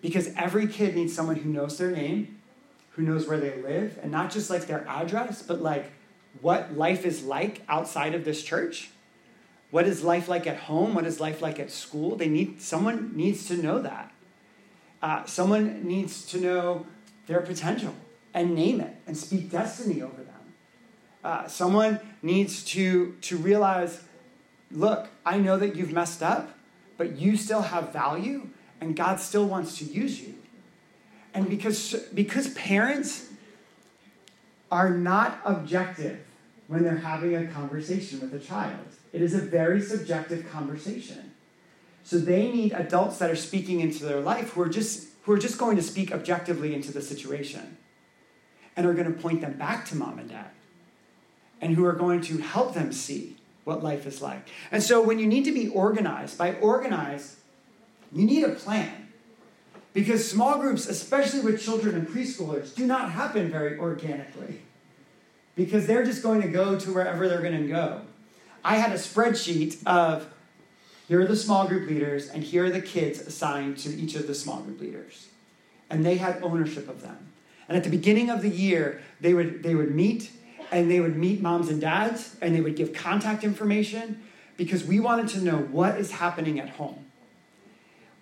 [0.00, 2.40] Because every kid needs someone who knows their name,
[2.90, 5.92] who knows where they live, and not just like their address, but like
[6.40, 8.90] what life is like outside of this church.
[9.70, 10.94] What is life like at home?
[10.94, 12.16] What is life like at school?
[12.16, 14.12] They need someone needs to know that.
[15.00, 16.86] Uh, someone needs to know
[17.26, 17.94] their potential
[18.34, 20.54] and name it and speak destiny over them.
[21.24, 24.02] Uh, someone needs to to realize,
[24.70, 26.56] look, I know that you've messed up,
[26.96, 28.48] but you still have value,
[28.80, 30.34] and God still wants to use you.
[31.34, 33.28] And because, because parents
[34.70, 36.20] are not objective
[36.66, 41.32] when they're having a conversation with a child, it is a very subjective conversation.
[42.04, 45.38] So they need adults that are speaking into their life who are just who are
[45.38, 47.76] just going to speak objectively into the situation
[48.76, 50.50] and are going to point them back to mom and dad
[51.60, 54.48] and who are going to help them see what life is like.
[54.70, 57.36] And so when you need to be organized, by organized,
[58.12, 59.08] you need a plan.
[59.92, 64.62] Because small groups, especially with children and preschoolers, do not happen very organically.
[65.54, 68.00] Because they're just going to go to wherever they're going to go.
[68.64, 70.26] I had a spreadsheet of
[71.08, 74.26] here are the small group leaders, and here are the kids assigned to each of
[74.26, 75.28] the small group leaders.
[75.90, 77.32] And they had ownership of them.
[77.68, 80.30] And at the beginning of the year, they would, they would meet
[80.70, 84.22] and they would meet moms and dads and they would give contact information
[84.56, 87.04] because we wanted to know what is happening at home.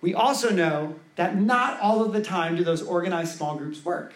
[0.01, 4.13] We also know that not all of the time do those organized small groups work.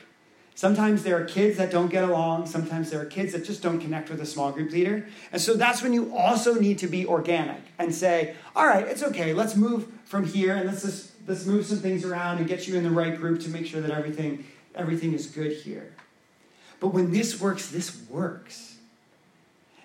[0.55, 2.47] Sometimes there are kids that don't get along.
[2.47, 5.05] Sometimes there are kids that just don't connect with a small group leader.
[5.33, 9.03] And so that's when you also need to be organic and say, all right, it's
[9.03, 9.33] okay.
[9.33, 12.77] Let's move from here and let's just let's move some things around and get you
[12.77, 15.93] in the right group to make sure that everything everything is good here.
[16.79, 18.75] But when this works, this works.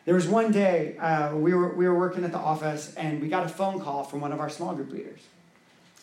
[0.04, 3.28] There was one day uh, we, were, we were working at the office and we
[3.28, 5.20] got a phone call from one of our small group leaders.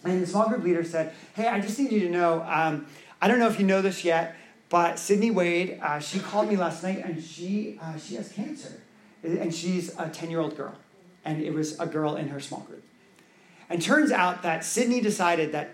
[0.04, 2.88] And the small group leader said, Hey, I just need you to know, um,
[3.21, 4.36] I don't know if you know this yet,
[4.69, 8.82] but Sydney Wade, uh, she called me last night and she, uh, she has cancer.
[9.23, 10.76] And she's a 10 year old girl.
[11.26, 12.84] And it was a girl in her small group.
[13.69, 15.71] And turns out that Sydney decided that,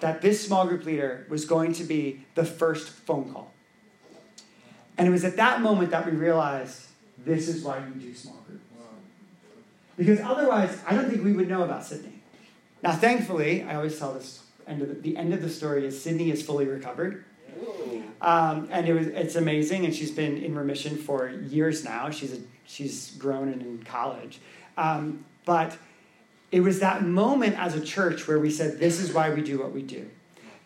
[0.00, 3.52] that this small group leader was going to be the first phone call.
[4.98, 6.86] And it was at that moment that we realized
[7.18, 8.64] this is why we do small groups.
[9.96, 12.22] Because otherwise, I don't think we would know about Sydney.
[12.82, 16.00] Now, thankfully, I always tell this end of the, the end of the story is
[16.02, 17.24] Sydney is fully recovered.
[18.22, 22.10] Um, and it was, it's amazing, and she's been in remission for years now.
[22.10, 24.38] She's, a, she's grown and in college.
[24.76, 25.76] Um, but
[26.52, 29.58] it was that moment as a church where we said, This is why we do
[29.58, 30.10] what we do.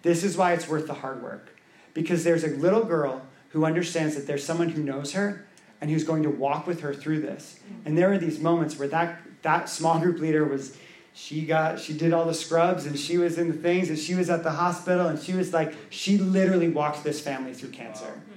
[0.03, 1.51] This is why it's worth the hard work.
[1.93, 5.47] Because there's a little girl who understands that there's someone who knows her
[5.81, 7.59] and who's going to walk with her through this.
[7.59, 7.89] Mm-hmm.
[7.89, 10.77] And there are these moments where that, that small group leader was,
[11.13, 14.15] she got, she did all the scrubs and she was in the things and she
[14.15, 18.07] was at the hospital and she was like, she literally walked this family through cancer.
[18.07, 18.31] Mm-hmm.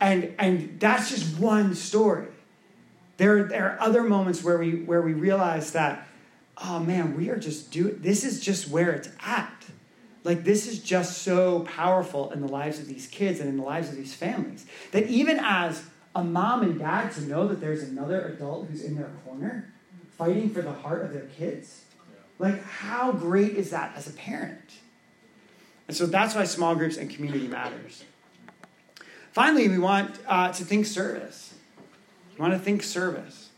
[0.00, 2.26] And, and that's just one story.
[3.18, 6.08] There, there are other moments where we, where we realize that,
[6.62, 9.64] oh man, we are just doing, this is just where it's at.
[10.22, 13.62] Like, this is just so powerful in the lives of these kids and in the
[13.62, 15.82] lives of these families that even as
[16.14, 19.72] a mom and dad to know that there's another adult who's in their corner
[20.18, 21.84] fighting for the heart of their kids,
[22.38, 24.72] like, how great is that as a parent?
[25.88, 28.04] And so that's why small groups and community matters.
[29.32, 31.54] Finally, we want uh, to think service.
[32.36, 33.49] We want to think service.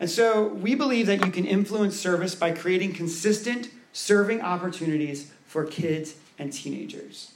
[0.00, 5.64] And so we believe that you can influence service by creating consistent serving opportunities for
[5.64, 7.32] kids and teenagers.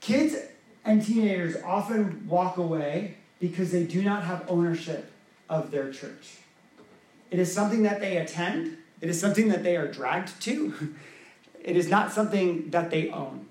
[0.00, 0.36] Kids
[0.84, 5.10] and teenagers often walk away because they do not have ownership
[5.48, 6.38] of their church.
[7.32, 10.94] It is something that they attend, it is something that they are dragged to,
[11.60, 13.46] it is not something that they own.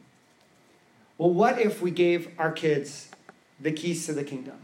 [1.18, 3.10] Well, what if we gave our kids
[3.60, 4.60] the keys to the kingdom?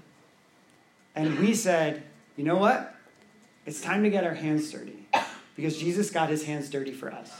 [1.16, 2.04] And we said,
[2.36, 2.96] you know what?
[3.66, 5.08] It's time to get our hands dirty
[5.56, 7.32] because Jesus got his hands dirty for us.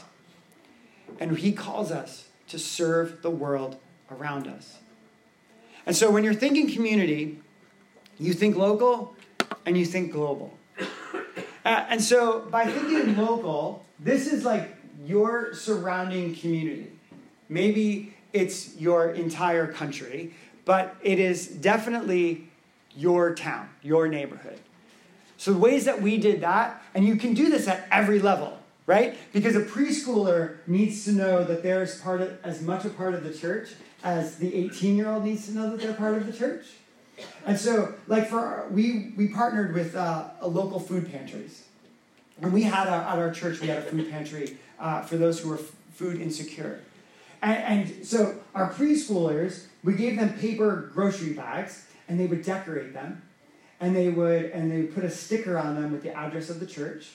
[1.20, 3.76] And he calls us to serve the world
[4.10, 4.78] around us.
[5.86, 7.40] And so when you're thinking community,
[8.18, 9.16] you think local
[9.66, 10.56] and you think global.
[11.64, 16.92] Uh, and so by thinking local, this is like your surrounding community.
[17.48, 22.48] Maybe it's your entire country, but it is definitely
[22.96, 24.60] your town, your neighborhood.
[25.36, 28.58] So, the ways that we did that, and you can do this at every level
[28.86, 29.16] right?
[29.32, 33.14] Because a preschooler needs to know that they're as, part of, as much a part
[33.14, 33.70] of the church
[34.02, 36.66] as the 18 year old needs to know that they're part of the church.
[37.46, 41.62] And so, like for our, we we partnered with uh, a local food pantries,
[42.42, 45.38] and we had a, at our church we had a food pantry uh, for those
[45.38, 46.80] who were f- food insecure,
[47.40, 52.92] and, and so our preschoolers we gave them paper grocery bags, and they would decorate
[52.92, 53.22] them,
[53.80, 56.60] and they would and they would put a sticker on them with the address of
[56.60, 57.10] the church,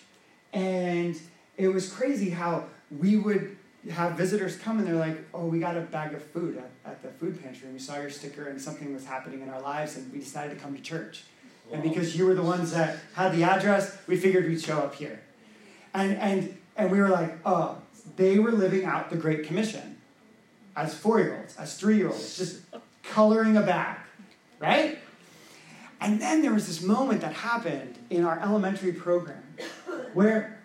[0.54, 1.20] and
[1.58, 3.58] it was crazy how we would
[3.92, 7.02] have visitors come and they're like, oh, we got a bag of food at, at
[7.02, 9.96] the food pantry and we saw your sticker and something was happening in our lives
[9.96, 11.24] and we decided to come to church.
[11.68, 11.76] Wow.
[11.76, 14.96] And because you were the ones that had the address, we figured we'd show up
[14.96, 15.22] here.
[15.94, 17.78] And, and, and we were like, oh,
[18.18, 19.98] they were living out the Great Commission
[20.76, 22.62] as four year olds, as three year olds, just
[23.04, 23.98] coloring a bag,
[24.60, 25.00] right?
[26.02, 29.44] And then there was this moment that happened in our elementary program
[30.14, 30.60] where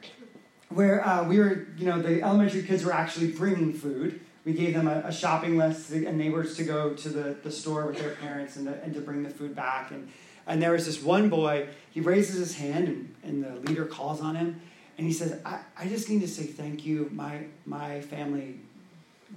[0.68, 4.20] where uh, we were, you know, the elementary kids were actually bringing food.
[4.44, 7.50] We gave them a, a shopping list and they were to go to the, the
[7.50, 9.90] store with their parents and to, and to bring the food back.
[9.92, 10.10] And,
[10.46, 14.20] and there was this one boy, he raises his hand and, and the leader calls
[14.20, 14.60] on him.
[14.98, 17.08] And he says, I, I just need to say thank you.
[17.12, 18.60] My, my family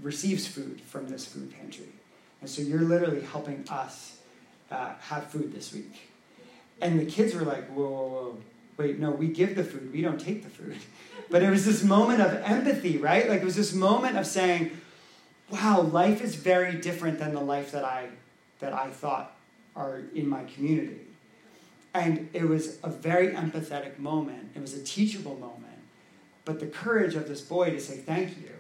[0.02, 1.88] receives food from this food pantry.
[2.42, 4.17] And so you're literally helping us
[4.72, 6.10] uh, have food this week.
[6.82, 8.38] And the kids were like, whoa, whoa, whoa.
[8.78, 10.78] Wait, no, we give the food, we don't take the food.
[11.30, 13.28] But it was this moment of empathy, right?
[13.28, 14.72] Like it was this moment of saying,
[15.50, 18.08] wow, life is very different than the life that I
[18.60, 19.36] that I thought
[19.76, 21.02] are in my community.
[21.94, 24.52] And it was a very empathetic moment.
[24.56, 25.82] It was a teachable moment.
[26.46, 28.52] But the courage of this boy to say thank you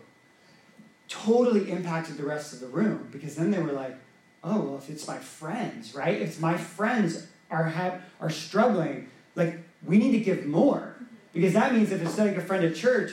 [1.07, 3.95] totally impacted the rest of the room because then they were like,
[4.43, 6.21] oh, well, if it's my friends, right?
[6.21, 10.95] If my friends are, have, are struggling, like, we need to give more.
[11.33, 13.11] Because that means if it's like a friend at church,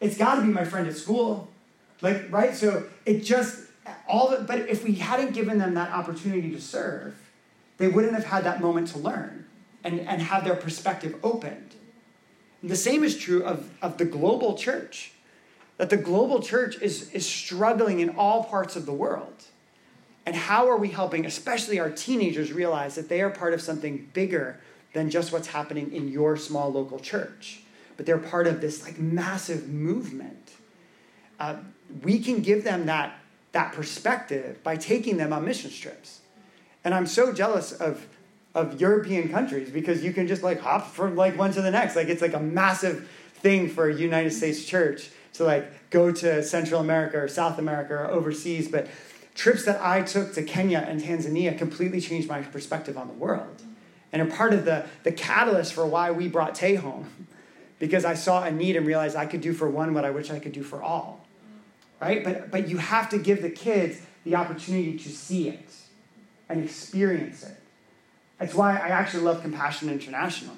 [0.00, 1.48] it's got to be my friend at school.
[2.00, 2.54] Like, right?
[2.54, 3.62] So it just,
[4.08, 7.16] all the, but if we hadn't given them that opportunity to serve,
[7.78, 9.46] they wouldn't have had that moment to learn
[9.84, 11.74] and, and have their perspective opened.
[12.62, 15.12] And the same is true of, of the global church,
[15.76, 19.44] that the global church is, is struggling in all parts of the world.
[20.26, 24.10] And how are we helping, especially our teenagers, realize that they are part of something
[24.12, 24.60] bigger
[24.92, 27.62] than just what's happening in your small local church?
[27.96, 30.50] But they're part of this like massive movement.
[31.38, 31.56] Uh,
[32.02, 33.18] we can give them that,
[33.52, 36.20] that perspective by taking them on mission trips.
[36.84, 38.06] And I'm so jealous of,
[38.54, 41.94] of European countries because you can just like hop from like one to the next.
[41.94, 46.42] Like it's like a massive thing for a United States church to like go to
[46.42, 48.68] Central America or South America or overseas.
[48.68, 48.88] But
[49.36, 53.62] trips that I took to Kenya and Tanzania completely changed my perspective on the world.
[54.12, 57.28] And are part of the, the catalyst for why we brought Tay home,
[57.78, 60.30] because I saw a need and realized I could do for one what I wish
[60.30, 61.26] I could do for all.
[62.00, 62.24] Right?
[62.24, 65.70] But, but you have to give the kids the opportunity to see it
[66.48, 67.56] and experience it.
[68.38, 70.56] That's why I actually love Compassion International.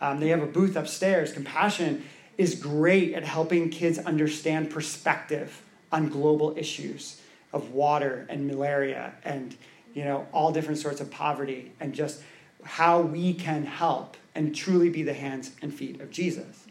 [0.00, 1.32] Um, they have a booth upstairs.
[1.32, 2.04] Compassion
[2.38, 5.62] is great at helping kids understand perspective
[5.92, 7.20] on global issues
[7.54, 9.56] of water and malaria and
[9.94, 12.20] you know all different sorts of poverty and just
[12.64, 16.66] how we can help and truly be the hands and feet of Jesus.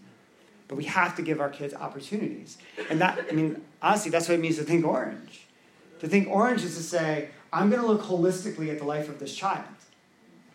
[0.67, 2.57] But we have to give our kids opportunities.
[2.89, 5.45] And that, I mean, honestly, that's what it means to think orange.
[5.99, 9.19] To think orange is to say, I'm going to look holistically at the life of
[9.19, 9.65] this child.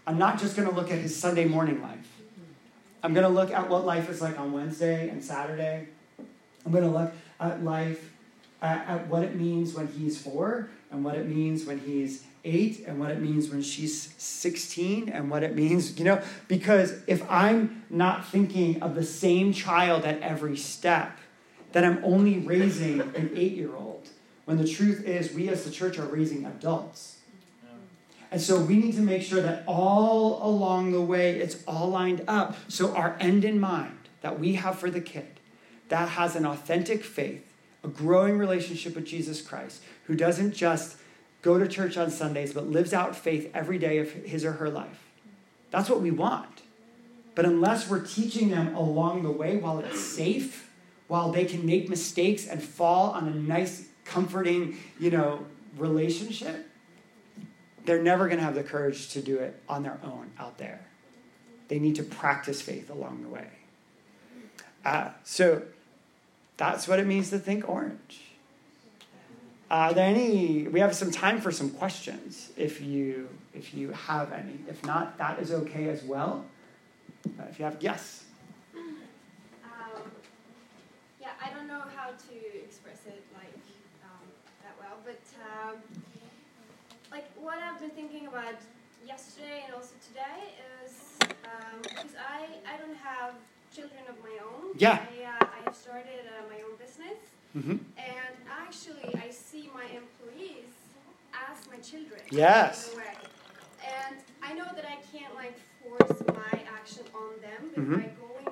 [0.06, 2.20] I'm not just going to look at his Sunday morning life.
[3.02, 5.86] I'm going to look at what life is like on Wednesday and Saturday.
[6.66, 8.07] I'm going to look at life,
[8.62, 12.84] at, at what it means when he's four, and what it means when he's eight,
[12.86, 17.28] and what it means when she's 16, and what it means, you know, because if
[17.30, 21.18] I'm not thinking of the same child at every step,
[21.72, 24.08] then I'm only raising an eight year old
[24.48, 27.18] when the truth is, we as the church are raising adults.
[28.30, 32.24] And so we need to make sure that all along the way, it's all lined
[32.26, 32.56] up.
[32.66, 35.38] So our end in mind that we have for the kid
[35.90, 37.47] that has an authentic faith,
[37.84, 40.96] a growing relationship with Jesus Christ, who doesn't just
[41.42, 44.68] go to church on Sundays, but lives out faith every day of his or her
[44.68, 45.08] life.
[45.70, 46.62] That's what we want.
[47.34, 50.72] But unless we're teaching them along the way while it's safe,
[51.06, 56.68] while they can make mistakes and fall on a nice comforting, you know, relationship,
[57.84, 60.80] they're never going to have the courage to do it on their own out there.
[61.68, 63.46] They need to practice faith along the way.
[64.84, 65.62] Uh, so
[66.58, 68.20] that's what it means to think orange.
[69.70, 70.66] Uh, are there any?
[70.68, 74.58] We have some time for some questions, if you if you have any.
[74.68, 76.44] If not, that is okay as well.
[77.38, 78.24] Uh, if you have, yes.
[78.74, 80.02] Um,
[81.20, 83.54] yeah, I don't know how to express it like
[84.04, 84.26] um,
[84.62, 85.76] that well, but um,
[87.10, 88.54] like what I've been thinking about
[89.06, 93.34] yesterday and also today is um, because I I don't have
[93.74, 94.72] children of my own.
[94.76, 94.98] Yeah.
[94.98, 97.18] I, uh, I have started uh, my own business,
[97.56, 97.80] Mm-hmm.
[97.96, 100.68] and actually I see my employees
[101.32, 102.20] as my children.
[102.30, 102.92] Yes.
[102.92, 103.14] In a way.
[104.04, 107.96] And I know that I can't like force my action on them, but Mhm.
[108.04, 108.48] by going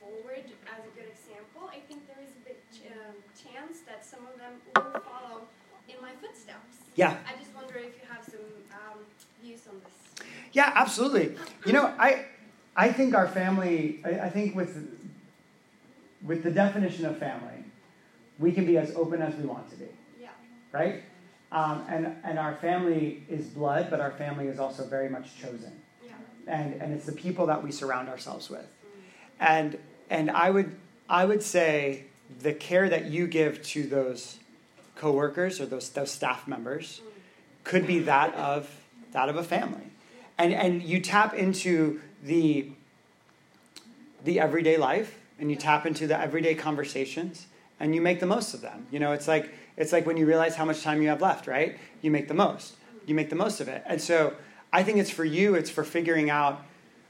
[0.00, 0.44] forward
[0.74, 4.24] as a good example, I think there is a big ch- um, chance that some
[4.26, 5.42] of them will follow
[5.88, 6.88] in my footsteps.
[6.96, 7.16] Yeah.
[7.28, 8.98] I just wonder if you have some um,
[9.42, 10.26] views on this.
[10.52, 11.36] Yeah, absolutely.
[11.66, 12.24] You know, I
[12.78, 14.00] I think our family.
[14.04, 14.88] I, I think with
[16.22, 17.64] with the definition of family,
[18.38, 19.86] we can be as open as we want to be,
[20.20, 20.28] Yeah.
[20.72, 21.02] right?
[21.50, 25.72] Um, and and our family is blood, but our family is also very much chosen,
[26.06, 26.12] Yeah.
[26.46, 28.66] and and it's the people that we surround ourselves with,
[29.40, 29.76] and
[30.08, 30.76] and I would
[31.08, 32.04] I would say
[32.40, 34.38] the care that you give to those
[34.94, 37.00] coworkers or those, those staff members
[37.64, 38.68] could be that of
[39.12, 39.82] that of a family.
[40.40, 42.70] And, and you tap into the,
[44.24, 47.46] the everyday life and you tap into the everyday conversations
[47.80, 48.86] and you make the most of them.
[48.90, 51.46] You know, it's like it's like when you realize how much time you have left,
[51.46, 51.78] right?
[52.02, 52.74] You make the most.
[53.06, 53.82] You make the most of it.
[53.86, 54.34] And so
[54.72, 56.62] I think it's for you, it's for figuring out,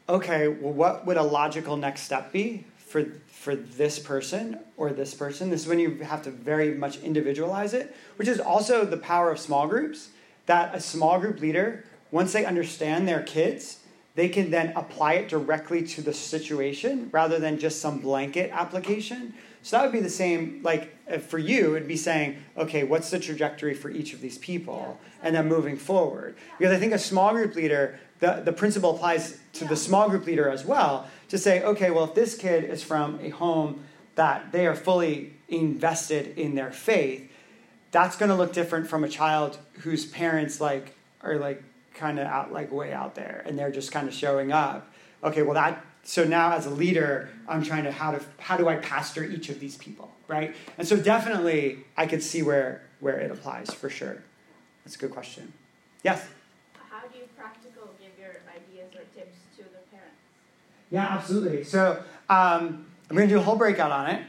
[0.08, 5.14] okay, well, what would a logical next step be for for this person or this
[5.14, 5.48] person?
[5.48, 9.30] This is when you have to very much individualize it, which is also the power
[9.30, 10.10] of small groups.
[10.44, 13.80] That a small group leader, once they understand their kids,
[14.18, 19.32] they can then apply it directly to the situation rather than just some blanket application.
[19.62, 23.20] So that would be the same, like for you, it'd be saying, okay, what's the
[23.20, 24.98] trajectory for each of these people?
[25.22, 26.34] And then moving forward.
[26.58, 30.26] Because I think a small group leader, the, the principle applies to the small group
[30.26, 33.84] leader as well to say, okay, well, if this kid is from a home
[34.16, 37.30] that they are fully invested in their faith,
[37.92, 41.62] that's going to look different from a child whose parents like are like
[41.98, 44.90] kind of out like way out there and they're just kind of showing up.
[45.22, 48.68] Okay, well that so now as a leader, I'm trying to how to how do
[48.68, 50.54] I pastor each of these people, right?
[50.78, 54.22] And so definitely I could see where where it applies for sure.
[54.84, 55.52] That's a good question.
[56.02, 56.26] Yes.
[56.88, 60.16] How do you practical give your ideas or tips to the parents?
[60.90, 61.64] Yeah, absolutely.
[61.64, 64.22] So um, I'm going to do a whole breakout on it,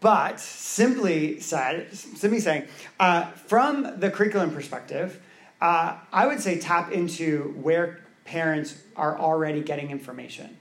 [0.00, 2.66] but simply said, simply saying,
[2.98, 5.20] uh, from the curriculum perspective,
[5.60, 10.56] uh, I would say tap into where parents are already getting information.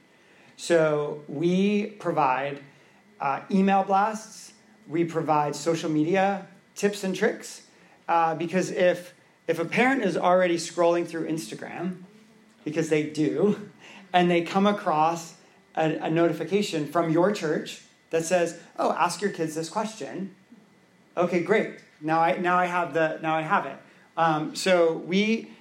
[0.58, 2.60] So we provide
[3.20, 4.54] uh, email blasts,
[4.88, 7.64] we provide social media tips and tricks,
[8.08, 9.14] uh, because if
[9.48, 12.04] if a parent is already scrolling through Instagram,
[12.64, 13.70] because they do,
[14.14, 15.36] and they come across
[15.76, 17.82] a, a notification from your church
[18.12, 20.36] that says, "Oh, ask your kids this question,"
[21.18, 21.80] okay, great.
[22.02, 23.78] Now I now I have the now I have it.
[24.18, 25.52] Um, so we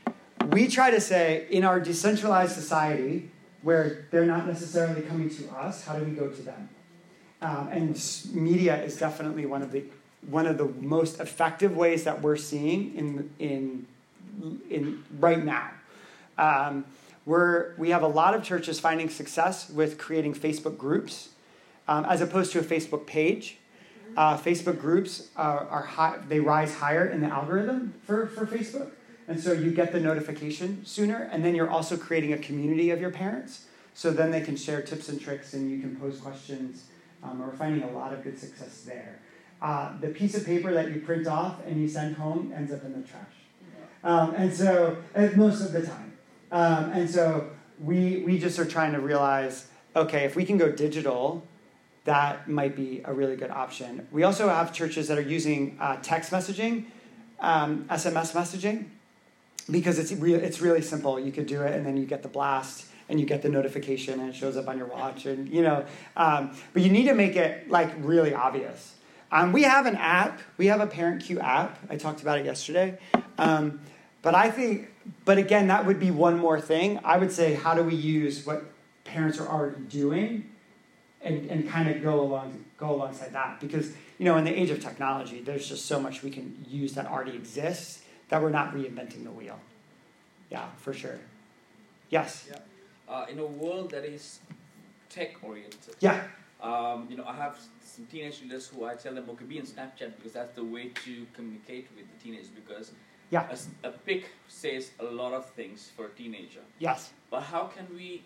[0.51, 3.31] we try to say in our decentralized society
[3.63, 6.69] where they're not necessarily coming to us, how do we go to them?
[7.41, 9.85] Um, and media is definitely one of the
[10.29, 13.87] one of the most effective ways that we're seeing in in
[14.71, 15.71] in right now.
[16.39, 16.85] Um,
[17.27, 21.31] we're, we have a lot of churches finding success with creating Facebook groups
[21.89, 23.59] um, as opposed to a Facebook page.
[24.17, 28.91] Uh, Facebook groups are, are high, they rise higher in the algorithm for, for Facebook.
[29.27, 33.01] And so you get the notification sooner, and then you're also creating a community of
[33.01, 33.67] your parents.
[33.95, 36.85] So then they can share tips and tricks, and you can pose questions.
[37.23, 39.21] Um, we're finding a lot of good success there.
[39.63, 42.85] Uh, the piece of paper that you print off and you send home ends up
[42.85, 43.23] in the trash.
[44.03, 46.13] Um, and so, and most of the time.
[46.53, 47.51] Um, and so
[47.81, 51.47] we, we just are trying to realize okay, if we can go digital,
[52.05, 54.07] that might be a really good option.
[54.13, 56.85] We also have churches that are using uh, text messaging,
[57.41, 58.87] um, SMS messaging,
[59.71, 61.19] because it's, re- it's really simple.
[61.19, 64.21] You could do it and then you get the blast and you get the notification
[64.21, 65.85] and it shows up on your watch and you know
[66.17, 68.95] um, but you need to make it like really obvious.
[69.31, 70.41] Um, we have an app.
[70.59, 71.79] We have a Parent Cue app.
[71.91, 72.99] I talked about it yesterday.
[73.37, 73.81] Um,
[74.23, 74.89] but i think
[75.27, 77.01] but again that would be one more thing.
[77.05, 78.65] I would say how do we use what
[79.05, 80.51] parents are already doing
[81.25, 83.61] and, and kind of go along go alongside that.
[83.61, 86.93] Because you know in the age of technology there's just so much we can use
[86.95, 89.59] that already exists that we're not reinventing the wheel.
[90.51, 91.19] Yeah for sure.
[92.11, 92.49] Yes?
[92.49, 92.59] Yeah.
[93.09, 94.41] Uh, in a world that is
[95.11, 96.23] tech oriented yeah.
[96.63, 99.67] um, you know i have some teenage leaders who i tell them okay be on
[99.67, 102.93] snapchat because that's the way to communicate with the teenagers because
[103.31, 103.49] yeah.
[103.83, 106.61] a, a pic says a lot of things for a teenager.
[106.79, 107.13] Yes.
[107.31, 108.23] But how can we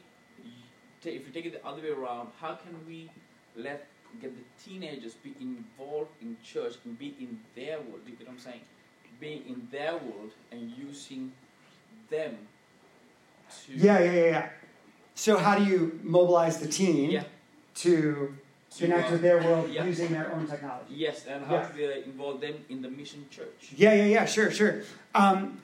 [1.04, 3.10] if you take it the other way around, how can we
[3.56, 3.86] let
[4.20, 8.04] get the teenagers be involved in church and be in their world?
[8.04, 8.60] Do you get what I'm saying?
[9.20, 11.32] Being in their world and using
[12.10, 12.36] them
[13.66, 14.48] to yeah yeah yeah yeah.
[15.14, 17.24] So how do you mobilize the teen yeah.
[17.76, 18.36] to
[18.76, 19.84] connect uh, with their world yeah.
[19.84, 20.94] using their own technology?
[20.94, 21.68] Yes, and how Yeah.
[21.68, 23.72] to involve them in the mission church.
[23.74, 24.82] Yeah, yeah, yeah, sure, sure.
[25.14, 25.62] Um,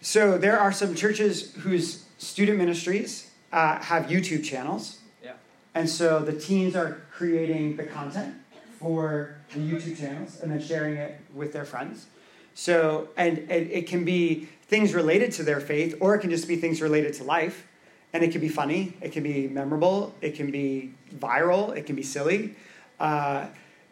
[0.00, 4.98] so there are some churches whose student ministries uh, have YouTube channels.
[5.22, 5.32] Yeah.
[5.74, 8.34] And so the teens are creating the content
[8.80, 12.06] for the YouTube channels and then sharing it with their friends.
[12.54, 16.48] So, and, and it can be things related to their faith, or it can just
[16.48, 17.66] be things related to life.
[18.12, 21.96] And it can be funny, it can be memorable, it can be viral, it can
[21.96, 22.54] be silly.
[23.00, 23.46] Uh,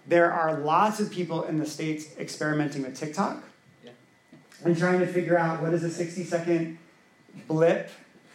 [0.06, 3.42] there are lots of people in the States experimenting with TikTok
[3.84, 3.90] Yeah.
[4.64, 6.78] and trying to figure out what is a 60 second
[7.48, 7.90] blip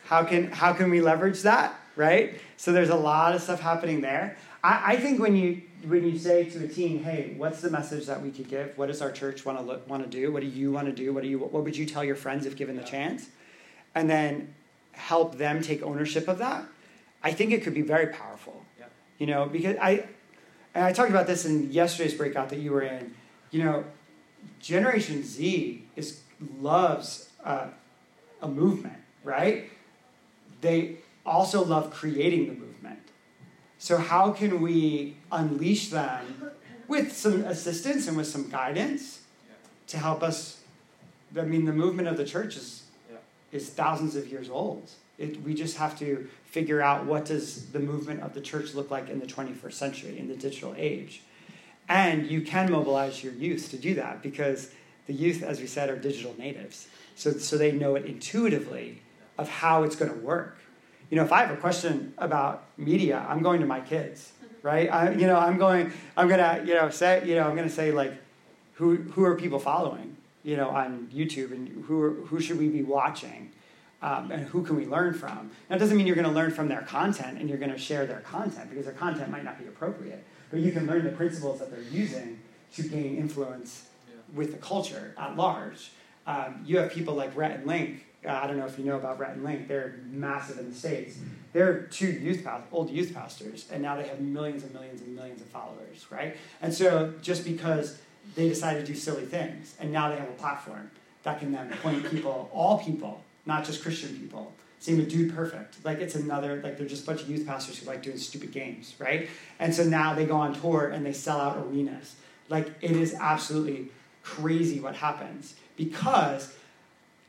[0.07, 2.39] how can how can we leverage that right?
[2.55, 4.37] So there's a lot of stuff happening there.
[4.63, 8.05] I, I think when you when you say to a teen, "Hey, what's the message
[8.05, 8.77] that we could give?
[8.77, 10.31] What does our church want to look, want to do?
[10.31, 11.13] What do you want to do?
[11.13, 13.27] What do you what would you tell your friends if given the chance?"
[13.93, 14.53] And then
[14.93, 16.63] help them take ownership of that.
[17.23, 18.63] I think it could be very powerful.
[18.79, 18.85] Yeah.
[19.17, 20.05] You know, because I
[20.73, 23.13] and I talked about this in yesterday's breakout that you were in.
[23.51, 23.85] You know,
[24.59, 26.21] Generation Z is
[26.59, 27.67] loves uh,
[28.41, 29.71] a movement, right?
[30.61, 32.99] They also love creating the movement.
[33.77, 36.51] So how can we unleash them
[36.87, 39.21] with some assistance and with some guidance
[39.87, 40.61] to help us?
[41.37, 43.17] I mean, the movement of the church is Yeah.
[43.51, 44.89] is thousands of years old.
[45.17, 48.89] It, we just have to figure out what does the movement of the church look
[48.91, 51.21] like in the 21st century, in the digital age.
[51.89, 54.71] And you can mobilize your youth to do that because
[55.07, 56.87] the youth, as we said, are digital natives.
[57.15, 59.01] So, so they know it intuitively
[59.37, 60.57] of how it's going to work.
[61.09, 64.31] You know, if I have a question about media, I'm going to my kids,
[64.61, 64.91] right?
[64.91, 67.67] I, you know, I'm going, I'm going to, you know, say, you know, I'm going
[67.67, 68.13] to say like,
[68.73, 72.67] who, who are people following, you know, on YouTube and who, are, who should we
[72.67, 73.51] be watching?
[73.99, 75.49] Um, and who can we learn from?
[75.69, 77.79] Now, it doesn't mean you're going to learn from their content and you're going to
[77.79, 80.23] share their content because their content might not be appropriate.
[80.51, 82.39] But you can learn the principles that they're using
[82.75, 84.21] to gain influence Yeah.
[84.35, 85.91] with the culture at large.
[86.27, 88.05] Um, you have people like Rhett and Link.
[88.27, 89.67] Uh, I don't know if you know about Rhett and Link.
[89.67, 91.17] They're massive in the states.
[91.53, 95.15] They're two youth pa- old youth pastors, and now they have millions and millions and
[95.15, 96.35] millions of followers, right?
[96.61, 97.99] And so just because
[98.35, 100.91] they decided to do silly things, and now they have a platform
[101.23, 104.53] that can then point people, all people, not just Christian people.
[104.79, 105.83] Same with Dude Perfect.
[105.83, 108.51] Like it's another, like they're just a bunch of youth pastors who like doing stupid
[108.51, 109.27] games, right?
[109.59, 112.15] And so now they go on tour and they sell out arenas.
[112.47, 113.89] Like it is absolutely
[114.21, 116.53] crazy what happens because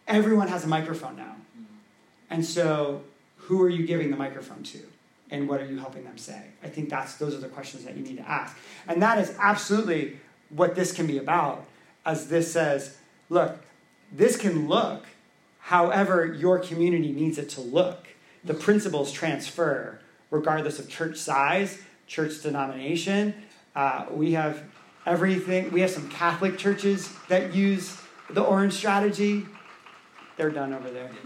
[0.09, 1.37] everyone has a microphone now.
[2.31, 3.03] And so
[3.37, 4.81] who are you giving the microphone to?
[5.31, 6.43] And what are you helping them say?
[6.63, 8.57] I think that's those are the questions that you need to ask.
[8.87, 11.67] And that is absolutely what this can be about,
[12.05, 12.97] as this says,
[13.29, 13.59] look,
[14.11, 15.05] this can look
[15.61, 18.09] however your community needs it to look.
[18.43, 20.01] The principles transfer
[20.31, 23.35] regardless of church size, church denomination.
[23.75, 24.63] Uh, we have
[25.07, 25.71] everything.
[25.71, 28.01] We have some Catholic churches that use
[28.31, 29.47] the orange strategy.
[30.39, 31.11] They're done over there.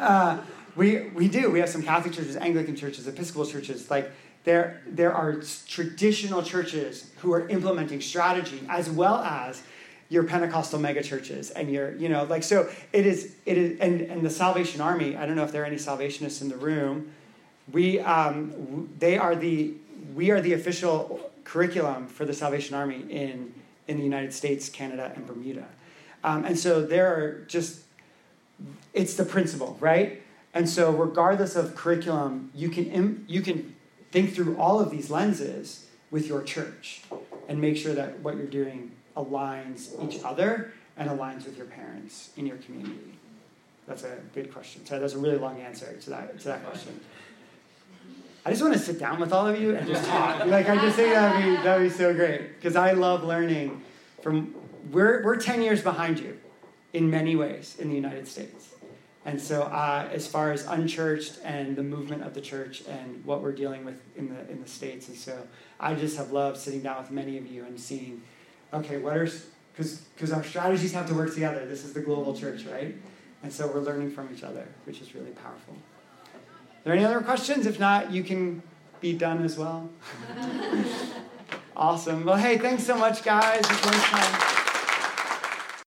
[0.00, 0.38] Uh,
[0.76, 1.50] we, we do.
[1.50, 3.90] We have some Catholic churches, Anglican churches, Episcopal churches.
[3.90, 4.10] Like
[4.44, 9.62] there, there are traditional churches who are implementing strategy as well as
[10.08, 14.00] your Pentecostal mega churches and your, you know, like so it is it is and,
[14.00, 17.12] and the Salvation Army, I don't know if there are any salvationists in the room.
[17.70, 19.74] We um, they are the
[20.14, 23.52] we are the official curriculum for the Salvation Army in
[23.86, 25.66] in the United States, Canada, and Bermuda.
[26.22, 27.80] Um, and so there are just
[28.92, 30.22] it's the principle, right?
[30.52, 33.74] And so regardless of curriculum, you can im- you can
[34.10, 37.02] think through all of these lenses with your church
[37.48, 42.30] and make sure that what you're doing aligns each other and aligns with your parents
[42.36, 43.12] in your community.
[43.86, 44.84] That's a good question.
[44.86, 46.98] So that's a really long answer to that to that question.
[48.44, 50.46] I just want to sit down with all of you and just talk.
[50.46, 53.82] Like I just think that'd be that'd be so great because I love learning
[54.22, 54.54] from.
[54.90, 56.38] We're we're ten years behind you,
[56.92, 58.70] in many ways in the United States,
[59.24, 63.42] and so uh, as far as unchurched and the movement of the church and what
[63.42, 65.46] we're dealing with in the in the states, and so
[65.78, 68.22] I just have loved sitting down with many of you and seeing,
[68.72, 69.28] okay, what are
[69.72, 71.66] because because our strategies have to work together.
[71.66, 72.94] This is the global church, right?
[73.42, 75.74] And so we're learning from each other, which is really powerful.
[75.74, 77.66] Are there any other questions?
[77.66, 78.62] If not, you can
[79.00, 79.88] be done as well.
[81.76, 82.24] awesome.
[82.24, 83.60] Well, hey, thanks so much, guys.
[83.60, 84.59] It's lunchtime.